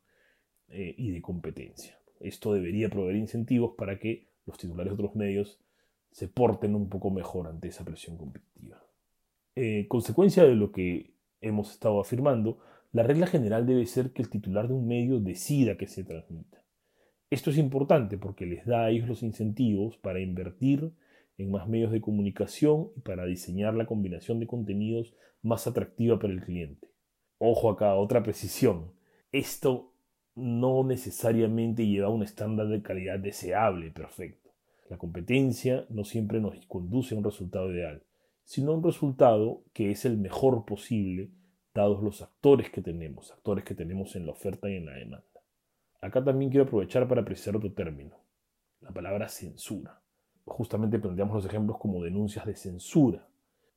eh, 0.69 0.95
y 0.97 1.11
de 1.11 1.23
competencia. 1.23 2.01
Esto 2.21 2.53
debería 2.55 2.89
proveer 2.89 3.17
incentivos 3.17 3.75
para 3.77 3.99
que 3.99 4.29
los 4.47 4.59
titulares 4.59 4.91
de 4.91 4.95
otros 4.95 5.15
medios 5.15 5.61
se 6.17 6.29
porten 6.29 6.75
un 6.75 6.89
poco 6.89 7.11
mejor 7.11 7.47
ante 7.47 7.69
esa 7.69 7.85
presión 7.85 8.17
competitiva. 8.17 8.83
Eh, 9.55 9.85
consecuencia 9.87 10.45
de 10.45 10.55
lo 10.55 10.73
que 10.73 11.13
hemos 11.43 11.71
estado 11.71 12.01
afirmando, 12.01 12.59
la 12.91 13.03
regla 13.03 13.27
general 13.27 13.67
debe 13.67 13.85
ser 13.85 14.13
que 14.13 14.23
el 14.23 14.31
titular 14.31 14.67
de 14.67 14.73
un 14.73 14.89
medio 14.89 15.21
decida 15.21 15.77
que 15.77 15.87
se 15.87 16.05
transmita. 16.05 16.65
Esto 17.29 17.51
es 17.51 17.59
importante 17.59 18.17
porque 18.17 18.47
les 18.47 18.65
da 18.65 18.87
a 18.87 18.91
ellos 18.91 19.07
los 19.07 19.23
incentivos 19.23 19.99
para 19.99 20.19
invertir 20.19 20.91
en 21.37 21.51
más 21.51 21.69
medios 21.69 21.93
de 21.93 22.01
comunicación 22.01 22.89
y 22.97 23.01
para 23.01 23.27
diseñar 23.27 23.75
la 23.75 23.85
combinación 23.85 24.41
de 24.41 24.47
contenidos 24.47 25.13
más 25.43 25.67
atractiva 25.67 26.19
para 26.19 26.33
el 26.33 26.41
cliente. 26.41 26.89
Ojo 27.37 27.69
acá, 27.69 27.95
otra 27.95 28.23
precisión. 28.23 28.91
Esto 29.33 29.93
no 30.35 30.83
necesariamente 30.83 31.87
lleva 31.87 32.07
a 32.07 32.11
un 32.11 32.23
estándar 32.23 32.69
de 32.69 32.81
calidad 32.81 33.19
deseable, 33.19 33.91
perfecto. 33.91 34.46
La 34.89 34.99
competencia 34.99 35.85
no 35.89 36.05
siempre 36.05 36.41
nos 36.41 36.65
conduce 36.67 37.15
a 37.15 37.19
un 37.19 37.25
resultado 37.25 37.73
ideal, 37.73 38.03
sino 38.45 38.73
a 38.73 38.77
un 38.77 38.85
resultado 38.85 39.65
que 39.73 39.91
es 39.91 40.05
el 40.05 40.17
mejor 40.17 40.65
posible 40.65 41.31
dados 41.75 42.03
los 42.03 42.23
actores 42.23 42.71
que 42.71 42.81
tenemos, 42.81 43.33
actores 43.33 43.65
que 43.65 43.75
tenemos 43.75 44.17
en 44.17 44.25
la 44.27 44.33
oferta 44.33 44.71
y 44.71 44.77
en 44.77 44.87
la 44.87 44.93
demanda. 44.93 45.25
Acá 46.01 46.23
también 46.25 46.51
quiero 46.51 46.65
aprovechar 46.65 47.09
para 47.09 47.25
precisar 47.25 47.57
otro 47.57 47.73
término, 47.73 48.17
la 48.81 48.93
palabra 48.93 49.29
censura. 49.29 50.01
Justamente 50.45 51.01
planteamos 51.01 51.35
los 51.35 51.47
ejemplos 51.47 51.79
como 51.79 52.03
denuncias 52.03 52.47
de 52.47 52.55
censura, 52.55 53.29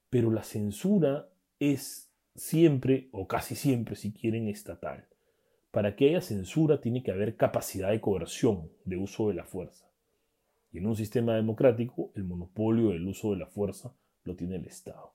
pero 0.09 0.29
la 0.29 0.43
censura 0.43 1.29
es 1.59 2.11
siempre, 2.35 3.09
o 3.11 3.27
casi 3.27 3.55
siempre 3.55 3.95
si 3.95 4.13
quieren, 4.13 4.47
estatal. 4.47 5.07
Para 5.71 5.95
que 5.95 6.09
haya 6.09 6.21
censura 6.21 6.79
tiene 6.79 7.03
que 7.03 7.11
haber 7.11 7.35
capacidad 7.35 7.89
de 7.89 7.99
coerción, 7.99 8.69
de 8.85 8.97
uso 8.97 9.27
de 9.27 9.33
la 9.33 9.45
fuerza. 9.45 9.88
Y 10.71 10.77
en 10.77 10.87
un 10.87 10.95
sistema 10.95 11.35
democrático, 11.35 12.11
el 12.15 12.23
monopolio 12.23 12.89
del 12.89 13.07
uso 13.07 13.31
de 13.31 13.37
la 13.37 13.47
fuerza 13.47 13.93
lo 14.23 14.35
tiene 14.35 14.57
el 14.57 14.65
Estado. 14.65 15.13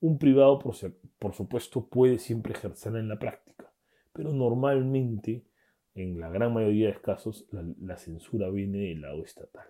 Un 0.00 0.18
privado, 0.18 0.58
por, 0.58 1.34
supuesto, 1.34 1.86
puede 1.88 2.18
siempre 2.18 2.52
ejercerla 2.52 3.00
en 3.00 3.08
la 3.08 3.18
práctica, 3.18 3.72
pero 4.12 4.32
normalmente, 4.32 5.44
en 5.94 6.20
la 6.20 6.28
gran 6.28 6.52
mayoría 6.52 6.88
de 6.88 7.00
casos, 7.00 7.46
la, 7.50 7.96
censura 7.96 8.50
viene 8.50 8.78
del 8.78 9.00
lado 9.00 9.24
estatal. 9.24 9.66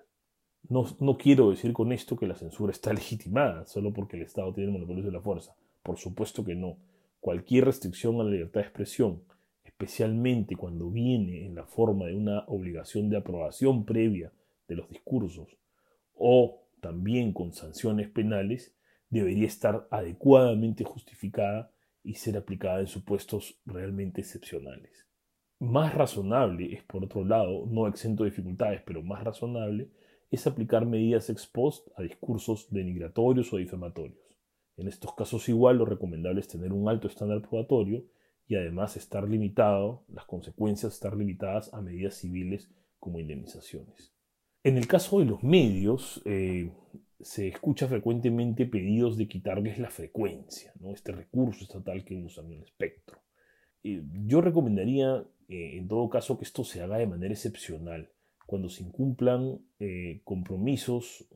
No, 0.69 0.85
no, 1.01 1.17
quiero 1.17 1.51
decir 1.51 1.73
con 1.73 1.93
esto 1.93 2.17
que 2.17 2.27
la 2.27 2.35
censura 2.35 2.73
está 2.73 2.93
legitimada 2.95 3.65
solo 3.67 3.93
porque 3.93 4.17
el 4.17 4.23
Estado 4.23 4.53
tiene 4.53 4.71
el 4.71 4.73
monopolio 4.73 5.05
de 5.05 5.13
la 5.13 5.21
fuerza. 5.21 5.55
Por 5.83 5.99
supuesto 5.99 6.45
que 6.45 6.55
no. 6.55 6.79
Cualquier 7.21 7.67
restricción 7.67 8.21
a 8.21 8.25
la 8.25 8.31
libertad 8.31 8.61
de 8.61 8.67
expresión, 8.67 9.23
especialmente 9.63 10.57
cuando 10.57 10.91
viene 10.91 11.47
en 11.47 11.55
la 11.55 11.65
forma 11.65 12.07
de 12.07 12.15
una 12.15 12.45
obligación 12.49 13.09
de 13.09 13.19
aprobación 13.19 13.85
previa 13.85 14.33
de 14.69 14.77
los 14.77 14.89
discursos 14.89 15.57
o 16.15 16.65
también 16.81 17.33
con 17.33 17.53
sanciones 17.53 18.09
penales, 18.11 18.77
debería 19.09 19.47
estar 19.47 19.89
adecuadamente 19.91 20.85
justificada 20.85 21.73
y 22.03 22.15
ser 22.15 22.37
aplicada 22.37 22.81
en 22.81 22.87
supuestos 22.87 23.59
realmente 23.65 24.21
excepcionales. 24.21 25.07
Más 25.61 25.95
razonable 25.95 26.75
es, 26.75 26.83
por 26.83 27.05
otro 27.05 27.25
lado, 27.25 27.67
no 27.67 27.87
exento 27.87 28.25
de 28.25 28.31
dificultades, 28.31 28.83
pero 28.85 29.03
más 29.03 29.25
razonable 29.25 29.89
es 30.31 30.47
aplicar 30.47 30.85
medidas 30.85 31.31
ex 31.31 31.47
post 31.47 31.89
a 31.97 32.03
discursos 32.03 32.69
denigratorios 32.71 33.53
o 33.53 33.57
difamatorios. 33.57 34.19
En 34.77 34.89
estos 34.89 35.15
casos 35.15 35.49
igual 35.49 35.79
lo 35.79 35.87
recomendable 35.87 36.41
es 36.41 36.49
tener 36.49 36.73
un 36.73 36.89
alto 36.89 37.07
estándar 37.07 37.41
probatorio 37.41 38.05
y 38.47 38.57
además 38.57 38.97
estar 38.97 39.29
limitado, 39.29 40.05
las 40.09 40.25
consecuencias 40.27 40.93
estar 40.93 41.17
limitadas 41.17 41.73
a 41.73 41.81
medidas 41.81 42.17
civiles 42.17 42.71
como 42.99 43.21
indemnizaciones. 43.21 44.14
En 44.65 44.79
el 44.79 44.87
caso 44.87 45.19
de 45.19 45.27
los 45.27 45.43
medios, 45.43 46.23
eh, 46.25 46.73
se 47.21 47.49
escucha 47.49 47.87
frecuentemente 47.87 48.65
pedidos 48.65 49.19
de 49.19 49.29
quitarles 49.29 49.79
la 49.79 49.91
frecuencia, 49.91 50.73
este 50.91 51.13
recurso 51.13 51.65
estatal 51.65 52.03
que 52.03 52.17
usan 52.17 52.51
el 52.51 52.63
espectro. 52.63 53.21
yo 53.83 54.41
recomendaría, 54.41 55.23
eh, 55.49 55.77
en 55.77 55.87
todo 55.87 56.09
caso, 56.09 56.39
que 56.39 56.45
esto 56.45 56.65
se 56.65 56.81
haga 56.81 56.97
de 56.97 57.07
manera 57.07 57.35
excepcional, 57.35 58.11
cuando 58.47 58.71
se 58.71 58.83
incumplan 58.83 59.61
eh, 59.79 60.23
compromisos 60.25 61.27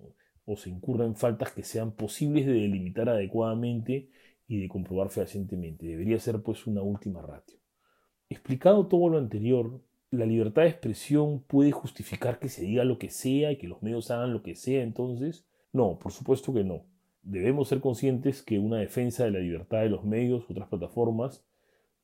o 0.47 0.57
se 0.57 0.71
incurran 0.71 1.15
faltas 1.15 1.53
que 1.53 1.63
sean 1.63 1.93
posibles 1.93 2.47
de 2.47 2.55
delimitar 2.55 3.11
adecuadamente 3.11 4.09
y 4.47 4.63
de 4.63 4.69
comprobar 4.69 5.11
fehacientemente. 5.11 5.87
Debería 5.87 6.19
ser 6.19 6.41
pues 6.41 6.67
una 6.67 6.81
última 6.81 7.21
ratio. 7.21 7.59
Explicado 8.31 8.87
todo 8.87 9.11
lo 9.11 9.19
anterior, 9.19 9.83
la 10.11 10.25
libertad 10.25 10.63
de 10.63 10.69
expresión 10.69 11.43
puede 11.43 11.71
justificar 11.71 12.39
que 12.39 12.49
se 12.49 12.63
diga 12.63 12.85
lo 12.85 12.99
que 12.99 13.11
sea 13.11 13.53
y 13.53 13.57
que 13.57 13.69
los 13.69 13.83
medios 13.83 14.11
hagan 14.11 14.33
lo 14.33 14.43
que 14.43 14.55
sea 14.55 14.83
entonces, 14.83 15.47
no, 15.73 15.99
por 15.99 16.13
supuesto 16.13 16.55
que 16.55 16.65
no. 16.65 16.87
Debemos 17.23 17.69
ser 17.69 17.81
conscientes 17.81 18.43
que 18.43 18.59
una 18.59 18.79
defensa 18.79 19.25
de 19.25 19.33
la 19.33 19.41
libertad 19.41 19.81
de 19.81 19.91
los 19.91 20.05
medios 20.05 20.49
otras 20.49 20.69
plataformas 20.69 21.45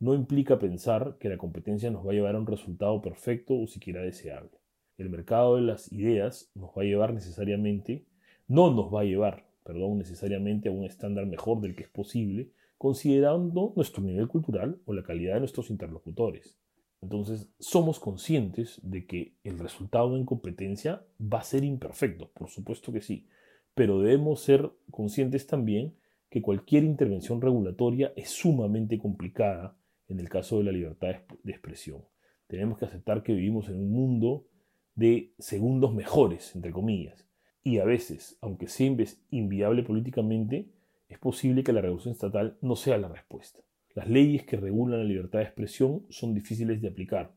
no 0.00 0.12
implica 0.12 0.58
pensar 0.58 1.16
que 1.18 1.30
la 1.30 1.38
competencia 1.38 1.90
nos 1.90 2.06
va 2.06 2.10
a 2.10 2.14
llevar 2.14 2.34
a 2.34 2.40
un 2.40 2.46
resultado 2.46 3.00
perfecto 3.00 3.58
o 3.58 3.66
siquiera 3.66 4.02
deseable. 4.02 4.50
El 4.98 5.08
mercado 5.08 5.56
de 5.56 5.62
las 5.62 5.90
ideas 5.90 6.50
nos 6.54 6.70
va 6.70 6.82
a 6.82 6.84
llevar 6.84 7.14
necesariamente, 7.14 8.04
no 8.46 8.70
nos 8.70 8.92
va 8.92 9.00
a 9.00 9.04
llevar, 9.04 9.46
perdón, 9.64 9.96
necesariamente 9.96 10.68
a 10.68 10.72
un 10.72 10.84
estándar 10.84 11.24
mejor 11.24 11.62
del 11.62 11.74
que 11.74 11.84
es 11.84 11.88
posible, 11.88 12.50
considerando 12.76 13.72
nuestro 13.76 14.02
nivel 14.02 14.28
cultural 14.28 14.78
o 14.84 14.92
la 14.92 15.04
calidad 15.04 15.34
de 15.34 15.40
nuestros 15.40 15.70
interlocutores. 15.70 16.58
Entonces, 17.04 17.50
somos 17.58 18.00
conscientes 18.00 18.80
de 18.82 19.06
que 19.06 19.34
el 19.44 19.58
resultado 19.58 20.16
en 20.16 20.24
competencia 20.24 21.04
va 21.20 21.40
a 21.40 21.44
ser 21.44 21.62
imperfecto, 21.62 22.30
por 22.30 22.48
supuesto 22.48 22.92
que 22.94 23.02
sí, 23.02 23.28
pero 23.74 24.00
debemos 24.00 24.40
ser 24.40 24.72
conscientes 24.90 25.46
también 25.46 25.94
que 26.30 26.40
cualquier 26.40 26.82
intervención 26.82 27.42
regulatoria 27.42 28.14
es 28.16 28.30
sumamente 28.30 28.98
complicada 28.98 29.76
en 30.08 30.18
el 30.18 30.30
caso 30.30 30.56
de 30.56 30.64
la 30.64 30.72
libertad 30.72 31.16
de 31.42 31.52
expresión. 31.52 32.02
Tenemos 32.46 32.78
que 32.78 32.86
aceptar 32.86 33.22
que 33.22 33.34
vivimos 33.34 33.68
en 33.68 33.80
un 33.80 33.90
mundo 33.90 34.46
de 34.94 35.34
segundos 35.38 35.92
mejores, 35.92 36.56
entre 36.56 36.72
comillas, 36.72 37.26
y 37.62 37.80
a 37.80 37.84
veces, 37.84 38.38
aunque 38.40 38.66
sea 38.66 38.96
inviable 39.28 39.82
políticamente, 39.82 40.70
es 41.10 41.18
posible 41.18 41.64
que 41.64 41.74
la 41.74 41.82
regulación 41.82 42.12
estatal 42.12 42.56
no 42.62 42.76
sea 42.76 42.96
la 42.96 43.08
respuesta. 43.08 43.60
Las 43.94 44.08
leyes 44.08 44.44
que 44.44 44.56
regulan 44.56 44.98
la 44.98 45.04
libertad 45.04 45.38
de 45.38 45.44
expresión 45.44 46.04
son 46.10 46.34
difíciles 46.34 46.82
de 46.82 46.88
aplicar 46.88 47.32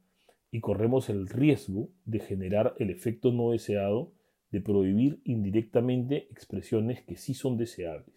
y 0.52 0.60
corremos 0.60 1.08
el 1.10 1.28
riesgo 1.28 1.90
de 2.06 2.20
generar 2.20 2.74
el 2.80 2.90
efecto 2.90 3.32
no 3.32 3.52
deseado 3.52 4.14
de 4.50 4.62
prohibir 4.62 5.22
indirectamente 5.24 6.28
expresiones 6.32 7.04
que 7.04 7.16
sí 7.16 7.36
son 7.36 7.58
deseables. 7.58 8.16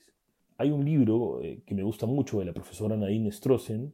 Hay 0.56 0.70
un 0.70 0.86
libro 0.86 1.42
eh, 1.42 1.62
que 1.66 1.74
me 1.74 1.82
gusta 1.82 2.06
mucho 2.06 2.38
de 2.38 2.46
la 2.46 2.54
profesora 2.54 2.96
Nadine 2.96 3.30
Strossen, 3.30 3.92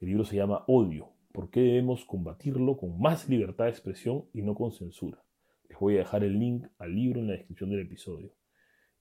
el 0.00 0.08
libro 0.08 0.24
se 0.24 0.36
llama 0.36 0.64
Odio, 0.66 1.10
¿por 1.32 1.50
qué 1.50 1.60
debemos 1.60 2.06
combatirlo 2.06 2.78
con 2.78 2.98
más 2.98 3.28
libertad 3.28 3.64
de 3.64 3.70
expresión 3.70 4.24
y 4.32 4.40
no 4.40 4.54
con 4.54 4.72
censura? 4.72 5.22
Les 5.68 5.78
voy 5.78 5.96
a 5.96 5.98
dejar 5.98 6.24
el 6.24 6.38
link 6.38 6.66
al 6.78 6.94
libro 6.94 7.20
en 7.20 7.26
la 7.26 7.34
descripción 7.34 7.68
del 7.68 7.80
episodio. 7.80 8.32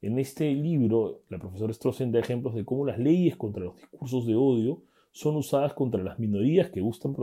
En 0.04 0.20
este 0.20 0.54
libro, 0.54 1.22
la 1.30 1.40
profesora 1.40 1.72
Strossen 1.72 2.12
da 2.12 2.20
ejemplos 2.20 2.54
de 2.56 2.66
cómo 2.66 2.86
las 2.86 3.00
leyes 3.00 3.38
contra 3.38 3.64
los 3.64 3.78
discursos 3.78 4.26
de 4.26 4.36
odio 4.36 4.82
son 5.12 5.38
usadas 5.38 5.74
contra 5.76 6.04
las 6.04 6.20
minorías 6.20 6.70
que 6.72 6.82
buscan, 6.82 7.16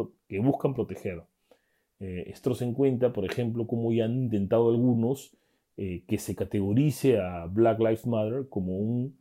proteger. 0.73 1.23
Eh, 1.99 2.33
Strossen 2.35 2.73
cuenta, 2.73 3.13
por 3.13 3.27
ejemplo, 3.27 3.67
cómo 3.67 3.93
ya 3.93 4.07
han 4.07 4.17
intentado 4.17 4.71
algunos 4.71 5.37
eh, 5.77 6.05
que 6.09 6.17
se 6.17 6.35
categorice 6.35 7.19
a 7.19 7.45
Black 7.45 7.81
Lives 7.81 8.07
Matter 8.07 8.49
como 8.49 8.79
un 8.79 9.15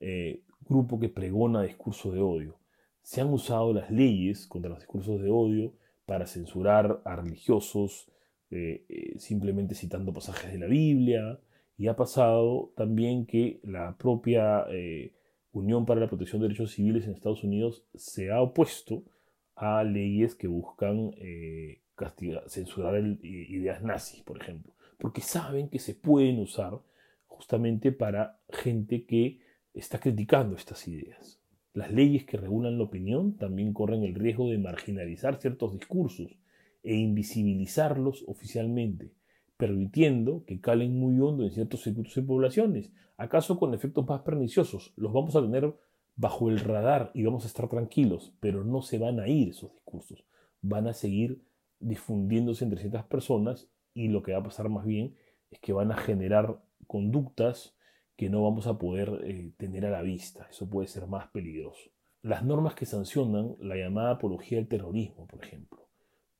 eh, 0.00 0.42
grupo 0.68 0.98
que 0.98 1.08
pregona 1.08 1.62
discurso 1.62 2.10
de 2.10 2.20
odio. 2.20 2.58
Se 3.02 3.20
han 3.20 3.32
usado 3.32 3.72
las 3.72 3.92
leyes 3.92 4.48
contra 4.48 4.70
los 4.70 4.80
discursos 4.80 5.22
de 5.22 5.30
odio 5.30 5.72
para 6.04 6.26
censurar 6.26 7.00
a 7.04 7.14
religiosos 7.14 8.10
eh, 8.50 9.14
simplemente 9.18 9.76
citando 9.76 10.12
pasajes 10.12 10.50
de 10.50 10.58
la 10.58 10.66
Biblia 10.66 11.38
y 11.76 11.88
ha 11.88 11.96
pasado 11.96 12.72
también 12.76 13.26
que 13.26 13.60
la 13.62 13.96
propia 13.96 14.66
Unión 15.52 15.86
para 15.86 16.00
la 16.00 16.08
Protección 16.08 16.40
de 16.40 16.48
Derechos 16.48 16.72
Civiles 16.72 17.06
en 17.06 17.14
Estados 17.14 17.44
Unidos 17.44 17.84
se 17.94 18.30
ha 18.30 18.40
opuesto 18.40 19.04
a 19.56 19.84
leyes 19.84 20.34
que 20.34 20.48
buscan 20.48 21.12
censurar 22.48 23.02
ideas 23.22 23.82
nazis, 23.82 24.22
por 24.22 24.40
ejemplo 24.40 24.74
porque 24.98 25.20
saben 25.20 25.68
que 25.68 25.78
se 25.78 25.94
pueden 25.94 26.38
usar 26.38 26.80
justamente 27.26 27.92
para 27.92 28.40
gente 28.50 29.04
que 29.04 29.40
está 29.72 29.98
criticando 29.98 30.56
estas 30.56 30.86
ideas. 30.88 31.40
Las 31.72 31.92
leyes 31.92 32.24
que 32.24 32.36
regulan 32.36 32.78
la 32.78 32.84
opinión 32.84 33.36
también 33.36 33.72
corren 33.72 34.04
el 34.04 34.14
riesgo 34.14 34.48
de 34.48 34.58
marginalizar 34.58 35.40
ciertos 35.40 35.72
discursos 35.72 36.38
e 36.82 36.94
invisibilizarlos 36.94 38.24
oficialmente, 38.28 39.10
permitiendo 39.56 40.44
que 40.44 40.60
calen 40.60 40.98
muy 40.98 41.18
hondo 41.20 41.44
en 41.44 41.50
ciertos 41.50 41.82
circuitos 41.82 42.16
y 42.16 42.22
poblaciones, 42.22 42.92
acaso 43.16 43.58
con 43.58 43.74
efectos 43.74 44.06
más 44.06 44.22
perniciosos. 44.22 44.92
Los 44.96 45.12
vamos 45.12 45.36
a 45.36 45.42
tener 45.42 45.74
bajo 46.16 46.48
el 46.48 46.60
radar 46.60 47.10
y 47.14 47.24
vamos 47.24 47.44
a 47.44 47.48
estar 47.48 47.68
tranquilos, 47.68 48.34
pero 48.40 48.64
no 48.64 48.82
se 48.82 48.98
van 48.98 49.20
a 49.20 49.28
ir 49.28 49.50
esos 49.50 49.72
discursos, 49.72 50.24
van 50.60 50.86
a 50.86 50.94
seguir 50.94 51.42
difundiéndose 51.80 52.64
entre 52.64 52.80
ciertas 52.80 53.04
personas 53.04 53.68
y 53.92 54.08
lo 54.08 54.22
que 54.22 54.32
va 54.32 54.38
a 54.38 54.44
pasar 54.44 54.68
más 54.68 54.84
bien 54.84 55.16
es 55.50 55.58
que 55.60 55.72
van 55.72 55.92
a 55.92 55.96
generar 55.96 56.60
conductas 56.86 57.76
que 58.16 58.30
no 58.30 58.42
vamos 58.42 58.66
a 58.66 58.78
poder 58.78 59.20
eh, 59.24 59.52
tener 59.56 59.86
a 59.86 59.90
la 59.90 60.02
vista. 60.02 60.46
Eso 60.50 60.68
puede 60.68 60.88
ser 60.88 61.06
más 61.06 61.28
peligroso. 61.28 61.90
Las 62.22 62.44
normas 62.44 62.74
que 62.74 62.86
sancionan 62.86 63.56
la 63.60 63.76
llamada 63.76 64.12
apología 64.12 64.58
del 64.58 64.68
terrorismo, 64.68 65.26
por 65.26 65.44
ejemplo, 65.44 65.83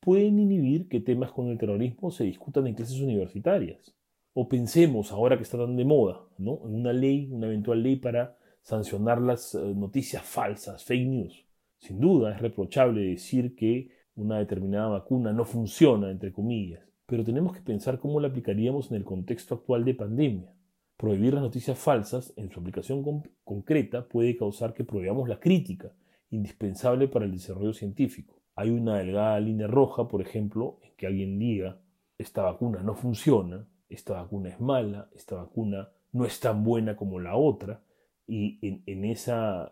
pueden 0.04 0.38
inhibir 0.38 0.86
que 0.86 1.00
temas 1.00 1.32
con 1.32 1.48
el 1.48 1.56
terrorismo 1.56 2.10
se 2.10 2.24
discutan 2.24 2.66
en 2.66 2.74
clases 2.74 3.00
universitarias. 3.00 3.94
O 4.34 4.48
pensemos, 4.50 5.10
ahora 5.12 5.38
que 5.38 5.44
está 5.44 5.56
tan 5.56 5.76
de 5.76 5.84
moda, 5.86 6.20
¿no? 6.36 6.60
en 6.66 6.74
una 6.74 6.92
ley, 6.92 7.28
una 7.32 7.46
eventual 7.46 7.82
ley 7.82 7.96
para 7.96 8.36
sancionar 8.60 9.22
las 9.22 9.54
eh, 9.54 9.74
noticias 9.74 10.22
falsas, 10.22 10.84
fake 10.84 11.08
news. 11.08 11.46
Sin 11.78 12.00
duda 12.00 12.34
es 12.34 12.42
reprochable 12.42 13.00
decir 13.00 13.54
que 13.56 13.92
una 14.14 14.38
determinada 14.38 14.88
vacuna 14.88 15.32
no 15.32 15.46
funciona, 15.46 16.10
entre 16.10 16.32
comillas, 16.32 16.82
pero 17.06 17.24
tenemos 17.24 17.54
que 17.54 17.62
pensar 17.62 17.98
cómo 17.98 18.20
la 18.20 18.28
aplicaríamos 18.28 18.90
en 18.90 18.98
el 18.98 19.04
contexto 19.04 19.54
actual 19.54 19.86
de 19.86 19.94
pandemia. 19.94 20.52
Prohibir 20.98 21.32
las 21.32 21.42
noticias 21.42 21.78
falsas 21.78 22.34
en 22.36 22.50
su 22.50 22.60
aplicación 22.60 23.02
concreta 23.42 24.06
puede 24.06 24.36
causar 24.36 24.74
que 24.74 24.84
prohibamos 24.84 25.30
la 25.30 25.40
crítica, 25.40 25.94
indispensable 26.28 27.08
para 27.08 27.24
el 27.24 27.32
desarrollo 27.32 27.72
científico. 27.72 28.43
Hay 28.56 28.70
una 28.70 28.98
delgada 28.98 29.40
línea 29.40 29.66
roja, 29.66 30.08
por 30.08 30.22
ejemplo, 30.22 30.78
en 30.82 30.94
que 30.96 31.06
alguien 31.06 31.38
diga, 31.38 31.80
esta 32.18 32.42
vacuna 32.42 32.82
no 32.82 32.94
funciona, 32.94 33.68
esta 33.88 34.14
vacuna 34.14 34.50
es 34.50 34.60
mala, 34.60 35.10
esta 35.14 35.36
vacuna 35.36 35.90
no 36.12 36.24
es 36.24 36.38
tan 36.40 36.62
buena 36.62 36.96
como 36.96 37.18
la 37.18 37.36
otra, 37.36 37.82
y 38.26 38.58
en, 38.86 39.04
esa, 39.04 39.70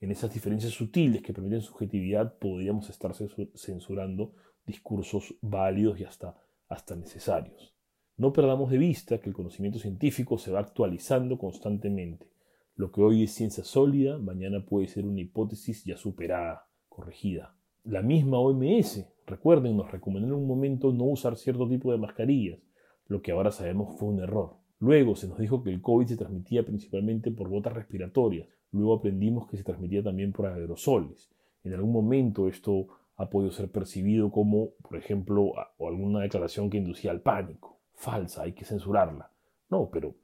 en 0.00 0.10
esas 0.10 0.32
diferencias 0.32 0.72
sutiles 0.72 1.22
que 1.22 1.32
permiten 1.32 1.62
subjetividad 1.62 2.38
podríamos 2.38 2.88
estar 2.88 3.12
censurando 3.54 4.34
discursos 4.64 5.34
válidos 5.40 5.98
y 5.98 6.04
hasta, 6.04 6.36
hasta 6.68 6.94
necesarios. 6.94 7.74
No 8.16 8.32
perdamos 8.32 8.70
de 8.70 8.78
vista 8.78 9.20
que 9.20 9.28
el 9.28 9.34
conocimiento 9.34 9.78
científico 9.78 10.38
se 10.38 10.52
va 10.52 10.60
actualizando 10.60 11.38
constantemente. 11.38 12.30
Lo 12.74 12.92
que 12.92 13.00
hoy 13.00 13.24
es 13.24 13.32
ciencia 13.32 13.64
sólida, 13.64 14.18
mañana 14.18 14.64
puede 14.64 14.86
ser 14.86 15.04
una 15.04 15.20
hipótesis 15.20 15.84
ya 15.84 15.96
superada, 15.96 16.68
corregida. 16.88 17.56
La 17.84 18.00
misma 18.00 18.38
OMS, 18.38 19.04
recuerden, 19.26 19.76
nos 19.76 19.90
recomendó 19.90 20.28
en 20.28 20.34
un 20.34 20.46
momento 20.46 20.92
no 20.92 21.04
usar 21.04 21.36
cierto 21.36 21.68
tipo 21.68 21.90
de 21.90 21.98
mascarillas, 21.98 22.60
lo 23.08 23.22
que 23.22 23.32
ahora 23.32 23.50
sabemos 23.50 23.98
fue 23.98 24.08
un 24.08 24.20
error. 24.20 24.54
Luego 24.78 25.16
se 25.16 25.26
nos 25.26 25.38
dijo 25.38 25.62
que 25.62 25.70
el 25.70 25.82
COVID 25.82 26.06
se 26.06 26.16
transmitía 26.16 26.64
principalmente 26.64 27.32
por 27.32 27.48
gotas 27.48 27.72
respiratorias. 27.72 28.48
Luego 28.70 28.94
aprendimos 28.94 29.48
que 29.48 29.56
se 29.56 29.64
transmitía 29.64 30.02
también 30.02 30.32
por 30.32 30.46
aerosoles. 30.46 31.30
En 31.64 31.74
algún 31.74 31.92
momento 31.92 32.48
esto 32.48 32.86
ha 33.16 33.28
podido 33.28 33.50
ser 33.50 33.70
percibido 33.70 34.30
como, 34.30 34.70
por 34.88 34.96
ejemplo, 34.96 35.52
o 35.78 35.88
alguna 35.88 36.20
declaración 36.20 36.70
que 36.70 36.78
inducía 36.78 37.10
al 37.10 37.20
pánico. 37.20 37.78
Falsa, 37.94 38.42
hay 38.42 38.52
que 38.52 38.64
censurarla. 38.64 39.30
No, 39.70 39.90
pero 39.90 40.14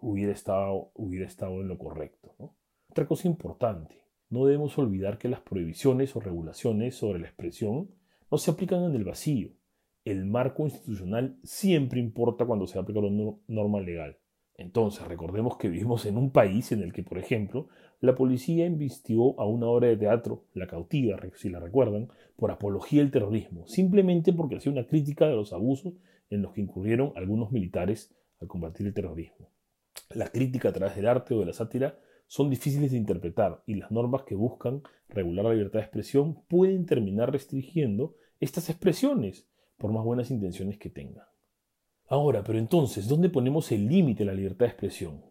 hubiera 0.00 0.32
estado, 0.32 0.90
hubiera 0.94 1.26
estado 1.26 1.60
en 1.60 1.68
lo 1.68 1.78
correcto. 1.78 2.34
Otra 2.90 3.06
cosa 3.06 3.28
importante, 3.28 4.03
no 4.34 4.44
debemos 4.44 4.76
olvidar 4.76 5.16
que 5.16 5.28
las 5.28 5.40
prohibiciones 5.40 6.14
o 6.14 6.20
regulaciones 6.20 6.94
sobre 6.94 7.20
la 7.20 7.26
expresión 7.28 7.88
no 8.30 8.36
se 8.36 8.50
aplican 8.50 8.84
en 8.84 8.94
el 8.94 9.04
vacío 9.04 9.52
el 10.04 10.26
marco 10.26 10.64
institucional 10.64 11.38
siempre 11.42 11.98
importa 11.98 12.44
cuando 12.44 12.66
se 12.66 12.78
aplica 12.78 13.00
una 13.00 13.32
norma 13.48 13.80
legal. 13.80 14.18
Entonces, 14.56 15.06
recordemos 15.08 15.56
que 15.56 15.68
vivimos 15.68 16.06
en 16.06 16.16
un 16.16 16.30
país 16.30 16.70
en 16.72 16.82
el 16.82 16.92
que, 16.92 17.02
por 17.02 17.18
ejemplo, 17.18 17.68
la 18.00 18.14
policía 18.14 18.66
investigó 18.66 19.40
a 19.40 19.46
una 19.46 19.66
obra 19.66 19.88
de 19.88 19.96
teatro, 19.96 20.44
La 20.52 20.66
cautiva, 20.66 21.18
si 21.34 21.48
la 21.48 21.58
recuerdan, 21.58 22.08
por 22.36 22.50
apología 22.50 23.00
del 23.00 23.10
terrorismo, 23.10 23.66
simplemente 23.66 24.32
porque 24.32 24.56
hacía 24.56 24.70
una 24.70 24.86
crítica 24.86 25.26
de 25.26 25.34
los 25.34 25.52
abusos 25.52 25.94
en 26.30 26.42
los 26.42 26.52
que 26.52 26.60
incurrieron 26.60 27.12
algunos 27.16 27.50
militares 27.50 28.14
al 28.40 28.46
combatir 28.46 28.86
el 28.86 28.94
terrorismo. 28.94 29.50
La 30.10 30.28
crítica 30.28 30.68
a 30.68 30.72
través 30.72 30.94
del 30.94 31.08
arte 31.08 31.34
o 31.34 31.40
de 31.40 31.46
la 31.46 31.52
sátira 31.52 31.98
son 32.34 32.50
difíciles 32.50 32.90
de 32.90 32.96
interpretar 32.96 33.62
y 33.64 33.74
las 33.74 33.92
normas 33.92 34.24
que 34.24 34.34
buscan 34.34 34.82
regular 35.08 35.44
la 35.44 35.54
libertad 35.54 35.78
de 35.78 35.84
expresión 35.84 36.42
pueden 36.48 36.84
terminar 36.84 37.30
restringiendo 37.30 38.16
estas 38.40 38.70
expresiones 38.70 39.46
por 39.78 39.92
más 39.92 40.04
buenas 40.04 40.32
intenciones 40.32 40.76
que 40.76 40.90
tenga. 40.90 41.28
Ahora, 42.08 42.42
pero 42.42 42.58
entonces, 42.58 43.06
¿dónde 43.06 43.28
ponemos 43.28 43.70
el 43.70 43.86
límite 43.86 44.24
a 44.24 44.26
la 44.26 44.34
libertad 44.34 44.66
de 44.66 44.70
expresión? 44.72 45.22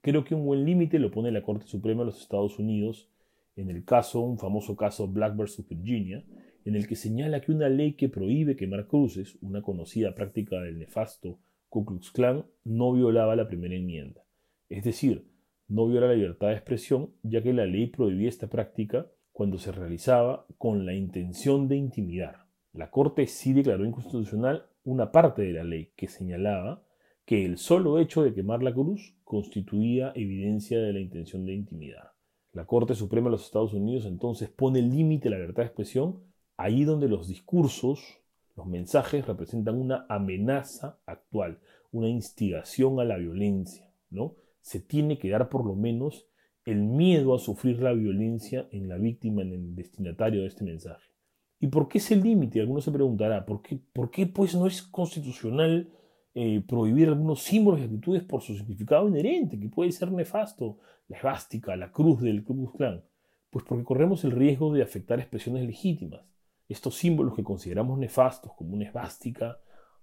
Creo 0.00 0.24
que 0.24 0.34
un 0.34 0.44
buen 0.44 0.64
límite 0.64 0.98
lo 0.98 1.12
pone 1.12 1.30
la 1.30 1.44
Corte 1.44 1.68
Suprema 1.68 2.00
de 2.00 2.06
los 2.06 2.20
Estados 2.20 2.58
Unidos 2.58 3.08
en 3.54 3.70
el 3.70 3.84
caso, 3.84 4.18
un 4.18 4.36
famoso 4.36 4.74
caso 4.74 5.06
Black 5.06 5.36
vs. 5.36 5.68
Virginia, 5.68 6.24
en 6.64 6.74
el 6.74 6.88
que 6.88 6.96
señala 6.96 7.40
que 7.40 7.52
una 7.52 7.68
ley 7.68 7.92
que 7.92 8.08
prohíbe 8.08 8.56
quemar 8.56 8.88
cruces, 8.88 9.38
una 9.42 9.62
conocida 9.62 10.16
práctica 10.16 10.60
del 10.60 10.80
nefasto 10.80 11.38
Ku 11.68 11.84
Klux 11.84 12.10
Klan, 12.10 12.44
no 12.64 12.92
violaba 12.92 13.36
la 13.36 13.46
primera 13.46 13.76
enmienda. 13.76 14.24
Es 14.68 14.82
decir, 14.82 15.30
no 15.72 15.86
viola 15.86 16.08
la 16.08 16.14
libertad 16.14 16.48
de 16.48 16.54
expresión, 16.54 17.14
ya 17.22 17.42
que 17.42 17.54
la 17.54 17.64
ley 17.64 17.86
prohibía 17.86 18.28
esta 18.28 18.46
práctica 18.46 19.06
cuando 19.32 19.56
se 19.56 19.72
realizaba 19.72 20.46
con 20.58 20.84
la 20.84 20.92
intención 20.92 21.66
de 21.66 21.76
intimidar. 21.76 22.46
La 22.74 22.90
Corte 22.90 23.26
sí 23.26 23.54
declaró 23.54 23.86
inconstitucional 23.86 24.66
una 24.84 25.10
parte 25.10 25.42
de 25.42 25.52
la 25.52 25.64
ley 25.64 25.90
que 25.96 26.08
señalaba 26.08 26.84
que 27.24 27.46
el 27.46 27.56
solo 27.56 27.98
hecho 27.98 28.22
de 28.22 28.34
quemar 28.34 28.62
la 28.62 28.74
cruz 28.74 29.16
constituía 29.24 30.12
evidencia 30.14 30.78
de 30.78 30.92
la 30.92 31.00
intención 31.00 31.46
de 31.46 31.54
intimidar. 31.54 32.12
La 32.52 32.66
Corte 32.66 32.94
Suprema 32.94 33.28
de 33.28 33.32
los 33.32 33.46
Estados 33.46 33.72
Unidos 33.72 34.04
entonces 34.04 34.50
pone 34.50 34.82
límite 34.82 35.28
a 35.28 35.30
la 35.30 35.38
libertad 35.38 35.62
de 35.62 35.68
expresión 35.68 36.20
ahí 36.58 36.84
donde 36.84 37.08
los 37.08 37.28
discursos, 37.28 38.20
los 38.56 38.66
mensajes 38.66 39.26
representan 39.26 39.80
una 39.80 40.04
amenaza 40.10 40.98
actual, 41.06 41.60
una 41.92 42.10
instigación 42.10 43.00
a 43.00 43.04
la 43.04 43.16
violencia, 43.16 43.90
¿no? 44.10 44.36
Se 44.62 44.80
tiene 44.80 45.18
que 45.18 45.28
dar 45.28 45.48
por 45.48 45.66
lo 45.66 45.74
menos 45.74 46.26
el 46.64 46.82
miedo 46.82 47.34
a 47.34 47.38
sufrir 47.38 47.82
la 47.82 47.92
violencia 47.92 48.68
en 48.70 48.88
la 48.88 48.96
víctima, 48.96 49.42
en 49.42 49.52
el 49.52 49.74
destinatario 49.74 50.42
de 50.42 50.46
este 50.46 50.64
mensaje. 50.64 51.12
¿Y 51.58 51.68
por 51.68 51.88
qué 51.88 51.98
es 51.98 52.10
el 52.10 52.22
límite? 52.22 52.60
Alguno 52.60 52.80
se 52.80 52.90
preguntará, 52.90 53.44
¿por 53.44 53.62
qué, 53.62 53.78
por 53.92 54.10
qué 54.10 54.26
pues 54.26 54.54
no 54.54 54.66
es 54.66 54.82
constitucional 54.82 55.90
eh, 56.34 56.62
prohibir 56.66 57.08
algunos 57.08 57.42
símbolos 57.42 57.80
y 57.80 57.84
actitudes 57.84 58.24
por 58.24 58.42
su 58.42 58.56
significado 58.56 59.08
inherente, 59.08 59.58
que 59.58 59.68
puede 59.68 59.92
ser 59.92 60.10
nefasto? 60.10 60.78
La 61.08 61.18
esvástica, 61.18 61.76
la 61.76 61.92
cruz 61.92 62.20
del 62.20 62.42
Ku 62.42 62.54
Klux 62.72 63.02
Pues 63.50 63.64
porque 63.64 63.84
corremos 63.84 64.24
el 64.24 64.32
riesgo 64.32 64.72
de 64.72 64.82
afectar 64.82 65.20
expresiones 65.20 65.64
legítimas. 65.64 66.22
Estos 66.68 66.96
símbolos 66.96 67.34
que 67.34 67.44
consideramos 67.44 67.98
nefastos, 67.98 68.52
como 68.54 68.74
una 68.74 68.86
esvástica, 68.86 69.58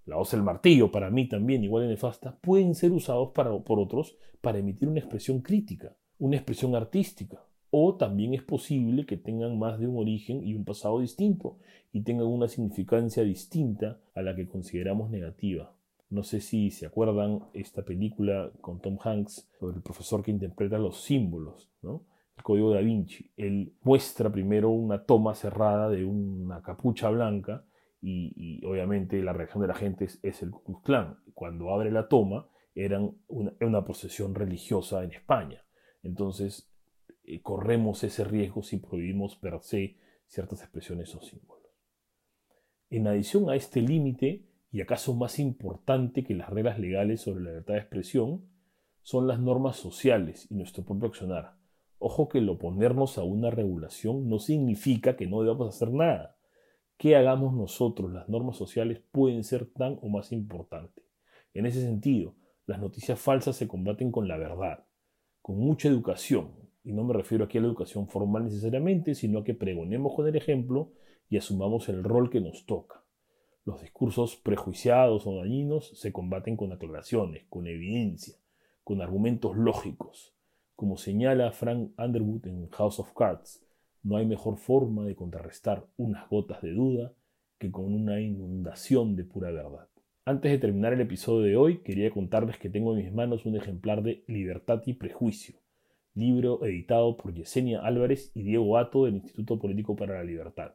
la 0.06 0.16
hoz 0.16 0.32
del 0.32 0.42
martillo, 0.42 0.90
para 0.90 1.10
mí 1.10 1.28
también 1.28 1.64
igual 1.64 1.84
de 1.84 1.90
nefasta, 1.90 2.38
pueden 2.40 2.74
ser 2.74 2.92
usados 2.92 3.30
para, 3.32 3.56
por 3.58 3.78
otros 3.78 4.16
para 4.40 4.58
emitir 4.58 4.88
una 4.88 5.00
expresión 5.00 5.40
crítica, 5.40 5.94
una 6.18 6.36
expresión 6.36 6.74
artística, 6.74 7.42
o 7.70 7.94
también 7.94 8.34
es 8.34 8.42
posible 8.42 9.06
que 9.06 9.16
tengan 9.16 9.58
más 9.58 9.78
de 9.78 9.86
un 9.86 9.98
origen 9.98 10.42
y 10.44 10.54
un 10.54 10.64
pasado 10.64 11.00
distinto 11.00 11.58
y 11.92 12.02
tengan 12.02 12.26
una 12.26 12.48
significancia 12.48 13.22
distinta 13.22 14.00
a 14.14 14.22
la 14.22 14.34
que 14.34 14.48
consideramos 14.48 15.10
negativa. 15.10 15.72
No 16.10 16.24
sé 16.24 16.40
si 16.40 16.72
se 16.72 16.86
acuerdan 16.86 17.44
esta 17.54 17.84
película 17.84 18.50
con 18.60 18.80
Tom 18.80 18.98
Hanks 19.02 19.48
sobre 19.60 19.76
el 19.76 19.82
profesor 19.82 20.24
que 20.24 20.32
interpreta 20.32 20.78
los 20.78 21.02
símbolos, 21.02 21.70
¿no? 21.82 22.02
El 22.36 22.42
código 22.42 22.72
da 22.72 22.80
Vinci. 22.80 23.30
Él 23.36 23.74
muestra 23.82 24.32
primero 24.32 24.70
una 24.70 25.04
toma 25.04 25.34
cerrada 25.36 25.88
de 25.88 26.04
una 26.04 26.62
capucha 26.62 27.10
blanca 27.10 27.64
y, 28.02 28.64
obviamente 28.64 29.22
la 29.22 29.32
reacción 29.32 29.60
de 29.62 29.68
la 29.68 29.74
gente 29.74 30.06
es, 30.22 30.42
el 30.42 30.50
Ku 30.50 30.80
Klux 30.82 31.18
Cuando 31.34 31.70
abre 31.74 31.90
la 31.90 32.08
toma, 32.08 32.48
eran 32.74 33.16
una, 33.28 33.52
una 33.60 33.84
procesión 33.84 34.34
religiosa 34.34 35.04
en 35.04 35.12
España. 35.12 35.64
Entonces 36.02 36.70
eh, 37.24 37.42
corremos 37.42 38.02
ese 38.04 38.24
riesgo 38.24 38.62
si 38.62 38.78
prohibimos 38.78 39.36
per 39.36 39.60
se 39.60 39.96
ciertas 40.26 40.62
expresiones 40.62 41.14
o 41.14 41.20
símbolos. 41.20 41.66
En 42.88 43.06
adición 43.06 43.50
a 43.50 43.56
este 43.56 43.82
límite, 43.82 44.46
y 44.72 44.80
acaso 44.80 45.14
más 45.14 45.38
importante 45.38 46.24
que 46.24 46.34
las 46.34 46.48
reglas 46.50 46.78
legales 46.78 47.22
sobre 47.22 47.42
la 47.42 47.50
libertad 47.50 47.74
de 47.74 47.80
expresión, 47.80 48.48
son 49.02 49.26
las 49.26 49.40
normas 49.40 49.76
sociales 49.76 50.46
y 50.50 50.54
nuestro 50.54 50.84
propio 50.84 51.08
accionar. 51.08 51.56
Ojo 51.98 52.28
que 52.28 52.38
el 52.38 52.48
oponernos 52.48 53.18
a 53.18 53.24
una 53.24 53.50
regulación 53.50 54.28
no 54.28 54.38
significa 54.38 55.16
que 55.16 55.26
no 55.26 55.42
debamos 55.42 55.74
hacer 55.74 55.92
nada. 55.92 56.36
¿Qué 57.00 57.16
hagamos 57.16 57.54
nosotros? 57.54 58.12
Las 58.12 58.28
normas 58.28 58.58
sociales 58.58 59.00
pueden 59.10 59.42
ser 59.42 59.64
tan 59.64 59.98
o 60.02 60.10
más 60.10 60.32
importantes. 60.32 61.02
En 61.54 61.64
ese 61.64 61.80
sentido, 61.80 62.34
las 62.66 62.78
noticias 62.78 63.18
falsas 63.18 63.56
se 63.56 63.66
combaten 63.66 64.12
con 64.12 64.28
la 64.28 64.36
verdad, 64.36 64.84
con 65.40 65.56
mucha 65.56 65.88
educación, 65.88 66.50
y 66.84 66.92
no 66.92 67.02
me 67.04 67.14
refiero 67.14 67.46
aquí 67.46 67.56
a 67.56 67.62
la 67.62 67.68
educación 67.68 68.06
formal 68.06 68.44
necesariamente, 68.44 69.14
sino 69.14 69.38
a 69.38 69.44
que 69.44 69.54
pregonemos 69.54 70.14
con 70.14 70.28
el 70.28 70.36
ejemplo 70.36 70.92
y 71.30 71.38
asumamos 71.38 71.88
el 71.88 72.04
rol 72.04 72.28
que 72.28 72.42
nos 72.42 72.66
toca. 72.66 73.02
Los 73.64 73.80
discursos 73.80 74.36
prejuiciados 74.36 75.26
o 75.26 75.36
dañinos 75.36 75.98
se 75.98 76.12
combaten 76.12 76.58
con 76.58 76.70
aclaraciones, 76.70 77.46
con 77.48 77.66
evidencia, 77.66 78.36
con 78.84 79.00
argumentos 79.00 79.56
lógicos. 79.56 80.34
Como 80.76 80.98
señala 80.98 81.50
Frank 81.52 81.98
Underwood 81.98 82.46
en 82.46 82.68
House 82.68 83.00
of 83.00 83.14
Cards, 83.14 83.64
no 84.02 84.16
hay 84.16 84.26
mejor 84.26 84.56
forma 84.56 85.04
de 85.04 85.14
contrarrestar 85.14 85.86
unas 85.96 86.28
gotas 86.28 86.62
de 86.62 86.72
duda 86.72 87.12
que 87.58 87.70
con 87.70 87.92
una 87.92 88.20
inundación 88.20 89.16
de 89.16 89.24
pura 89.24 89.50
verdad. 89.50 89.88
Antes 90.24 90.52
de 90.52 90.58
terminar 90.58 90.92
el 90.92 91.00
episodio 91.00 91.42
de 91.42 91.56
hoy, 91.56 91.82
quería 91.82 92.10
contarles 92.10 92.58
que 92.58 92.70
tengo 92.70 92.96
en 92.96 93.04
mis 93.04 93.12
manos 93.12 93.46
un 93.46 93.56
ejemplar 93.56 94.02
de 94.02 94.24
Libertad 94.26 94.82
y 94.86 94.94
Prejuicio, 94.94 95.56
libro 96.14 96.64
editado 96.64 97.16
por 97.16 97.34
Yesenia 97.34 97.80
Álvarez 97.80 98.30
y 98.34 98.42
Diego 98.42 98.78
Ato 98.78 99.04
del 99.04 99.16
Instituto 99.16 99.58
Político 99.58 99.96
para 99.96 100.14
la 100.14 100.24
Libertad. 100.24 100.74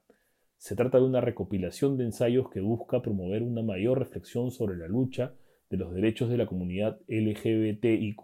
Se 0.58 0.76
trata 0.76 1.00
de 1.00 1.06
una 1.06 1.22
recopilación 1.22 1.98
de 1.98 2.06
ensayos 2.06 2.50
que 2.50 2.62
busca 2.62 3.02
promover 3.02 3.44
una 3.44 3.62
mayor 3.62 4.00
reflexión 4.00 4.52
sobre 4.52 4.78
la 4.78 4.88
lucha 4.88 5.36
de 5.70 5.78
los 5.78 5.94
derechos 5.94 6.30
de 6.30 6.38
la 6.38 6.46
comunidad 6.48 7.00
LGBTIQ 7.08 8.24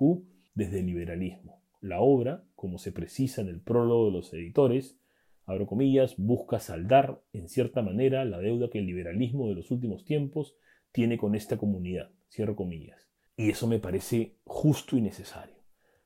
desde 0.53 0.79
el 0.79 0.85
liberalismo. 0.85 1.60
La 1.81 1.99
obra, 1.99 2.45
como 2.55 2.77
se 2.77 2.91
precisa 2.91 3.41
en 3.41 3.47
el 3.49 3.59
prólogo 3.59 4.05
de 4.05 4.11
los 4.11 4.33
editores, 4.33 4.99
abro 5.45 5.65
comillas, 5.65 6.15
busca 6.17 6.59
saldar, 6.59 7.21
en 7.33 7.49
cierta 7.49 7.81
manera, 7.81 8.23
la 8.23 8.39
deuda 8.39 8.69
que 8.69 8.79
el 8.79 8.85
liberalismo 8.85 9.49
de 9.49 9.55
los 9.55 9.71
últimos 9.71 10.05
tiempos 10.05 10.55
tiene 10.91 11.17
con 11.17 11.33
esta 11.33 11.57
comunidad, 11.57 12.11
cierro 12.29 12.55
comillas. 12.55 13.09
Y 13.35 13.49
eso 13.49 13.67
me 13.67 13.79
parece 13.79 14.37
justo 14.43 14.95
y 14.95 15.01
necesario. 15.01 15.55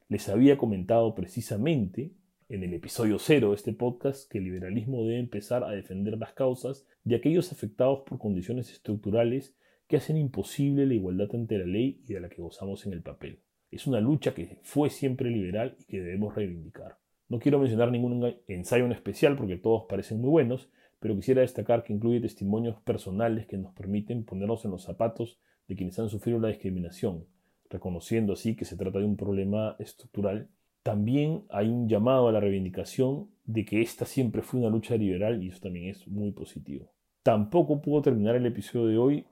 Les 0.07 0.29
había 0.29 0.57
comentado 0.57 1.13
precisamente 1.13 2.13
en 2.47 2.63
el 2.63 2.73
episodio 2.73 3.19
cero 3.19 3.49
de 3.49 3.55
este 3.55 3.73
podcast 3.73 4.31
que 4.31 4.37
el 4.37 4.45
liberalismo 4.45 5.03
debe 5.03 5.19
empezar 5.19 5.63
a 5.63 5.71
defender 5.71 6.17
las 6.17 6.33
causas 6.33 6.85
de 7.03 7.15
aquellos 7.15 7.51
afectados 7.51 8.03
por 8.05 8.19
condiciones 8.19 8.71
estructurales 8.71 9.57
que 9.87 9.97
hacen 9.97 10.15
imposible 10.15 10.85
la 10.85 10.93
igualdad 10.93 11.27
ante 11.33 11.57
la 11.57 11.65
ley 11.65 12.01
y 12.07 12.13
de 12.13 12.19
la 12.19 12.29
que 12.29 12.41
gozamos 12.41 12.85
en 12.85 12.93
el 12.93 13.01
papel. 13.01 13.41
Es 13.75 13.87
una 13.87 13.99
lucha 13.99 14.33
que 14.33 14.59
fue 14.63 14.89
siempre 14.89 15.29
liberal 15.29 15.75
y 15.79 15.83
que 15.85 15.99
debemos 15.99 16.35
reivindicar. 16.35 16.97
No 17.27 17.39
quiero 17.39 17.59
mencionar 17.59 17.91
ningún 17.91 18.35
ensayo 18.47 18.85
en 18.85 18.91
especial 18.91 19.35
porque 19.35 19.57
todos 19.57 19.85
parecen 19.89 20.21
muy 20.21 20.29
buenos, 20.29 20.69
pero 20.99 21.15
quisiera 21.15 21.41
destacar 21.41 21.83
que 21.83 21.93
incluye 21.93 22.21
testimonios 22.21 22.79
personales 22.81 23.47
que 23.47 23.57
nos 23.57 23.73
permiten 23.73 24.23
ponernos 24.23 24.63
en 24.65 24.71
los 24.71 24.83
zapatos 24.83 25.39
de 25.67 25.75
quienes 25.75 25.99
han 25.99 26.09
sufrido 26.09 26.39
la 26.39 26.47
discriminación, 26.47 27.25
reconociendo 27.69 28.33
así 28.33 28.55
que 28.55 28.65
se 28.65 28.77
trata 28.77 28.99
de 28.99 29.05
un 29.05 29.17
problema 29.17 29.75
estructural 29.79 30.49
también 30.85 31.45
hay 31.49 31.67
un 31.67 31.89
llamado 31.89 32.27
a 32.27 32.31
la 32.31 32.39
reivindicación 32.39 33.31
de 33.43 33.65
que 33.65 33.81
esta 33.81 34.05
siempre 34.05 34.43
fue 34.43 34.59
una 34.59 34.69
lucha 34.69 34.95
liberal 34.95 35.41
y 35.41 35.47
eso 35.47 35.61
también 35.61 35.89
es 35.89 36.07
muy 36.07 36.31
positivo. 36.31 36.91
Tampoco 37.23 37.81
puedo 37.81 38.03
terminar 38.03 38.35
el 38.35 38.45
episodio 38.45 38.85
de 38.85 38.97
hoy 38.99 39.25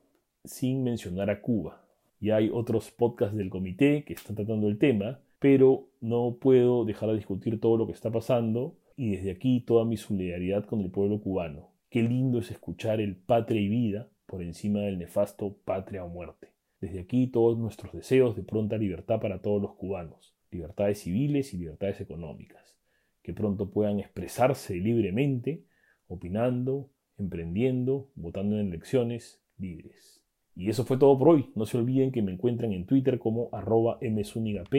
sin 0.43 0.83
mencionar 0.83 1.29
a 1.29 1.41
Cuba. 1.41 1.82
Ya 2.23 2.37
hay 2.37 2.49
otros 2.53 2.89
podcasts 2.89 3.35
del 3.35 3.49
comité 3.49 4.05
que 4.05 4.13
están 4.13 4.37
tratando 4.37 4.69
el 4.69 4.77
tema, 4.77 5.19
pero 5.39 5.89
no 5.99 6.37
puedo 6.39 6.85
dejar 6.85 7.09
de 7.09 7.17
discutir 7.17 7.59
todo 7.59 7.75
lo 7.75 7.85
que 7.85 7.91
está 7.91 8.11
pasando 8.11 8.77
y 8.95 9.11
desde 9.11 9.31
aquí 9.31 9.59
toda 9.59 9.83
mi 9.83 9.97
solidaridad 9.97 10.63
con 10.63 10.79
el 10.79 10.89
pueblo 10.89 11.19
cubano. 11.19 11.73
Qué 11.89 12.01
lindo 12.01 12.39
es 12.39 12.49
escuchar 12.49 13.01
el 13.01 13.17
patria 13.17 13.59
y 13.59 13.67
vida 13.67 14.09
por 14.25 14.41
encima 14.41 14.79
del 14.79 14.99
nefasto 14.99 15.57
patria 15.65 16.05
o 16.05 16.07
muerte. 16.07 16.53
Desde 16.79 17.01
aquí 17.01 17.27
todos 17.27 17.57
nuestros 17.57 17.91
deseos 17.91 18.37
de 18.37 18.43
pronta 18.43 18.77
libertad 18.77 19.19
para 19.19 19.41
todos 19.41 19.61
los 19.61 19.73
cubanos 19.73 20.33
libertades 20.49 20.99
civiles 20.99 21.53
y 21.53 21.57
libertades 21.57 21.99
económicas, 21.99 22.77
que 23.21 23.33
pronto 23.33 23.69
puedan 23.69 23.99
expresarse 23.99 24.75
libremente, 24.75 25.65
opinando, 26.07 26.89
emprendiendo, 27.17 28.11
votando 28.15 28.57
en 28.57 28.67
elecciones 28.67 29.43
libres. 29.57 30.22
Y 30.55 30.69
eso 30.69 30.83
fue 30.83 30.97
todo 30.97 31.17
por 31.17 31.29
hoy. 31.29 31.49
No 31.55 31.65
se 31.65 31.77
olviden 31.77 32.11
que 32.11 32.21
me 32.21 32.31
encuentran 32.31 32.73
en 32.73 32.85
Twitter 32.85 33.19
como 33.19 33.49
arroba 33.51 33.97
msunigap. 34.01 34.73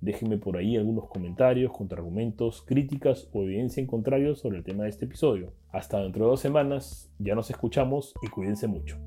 Déjenme 0.00 0.36
por 0.36 0.56
ahí 0.56 0.76
algunos 0.76 1.08
comentarios, 1.08 1.72
contraargumentos, 1.72 2.62
críticas 2.62 3.28
o 3.32 3.42
evidencia 3.42 3.80
en 3.80 3.86
contrario 3.86 4.34
sobre 4.34 4.58
el 4.58 4.64
tema 4.64 4.84
de 4.84 4.90
este 4.90 5.06
episodio. 5.06 5.52
Hasta 5.70 6.02
dentro 6.02 6.26
de 6.26 6.30
dos 6.30 6.40
semanas, 6.40 7.10
ya 7.18 7.34
nos 7.34 7.50
escuchamos 7.50 8.12
y 8.22 8.28
cuídense 8.28 8.66
mucho. 8.66 8.98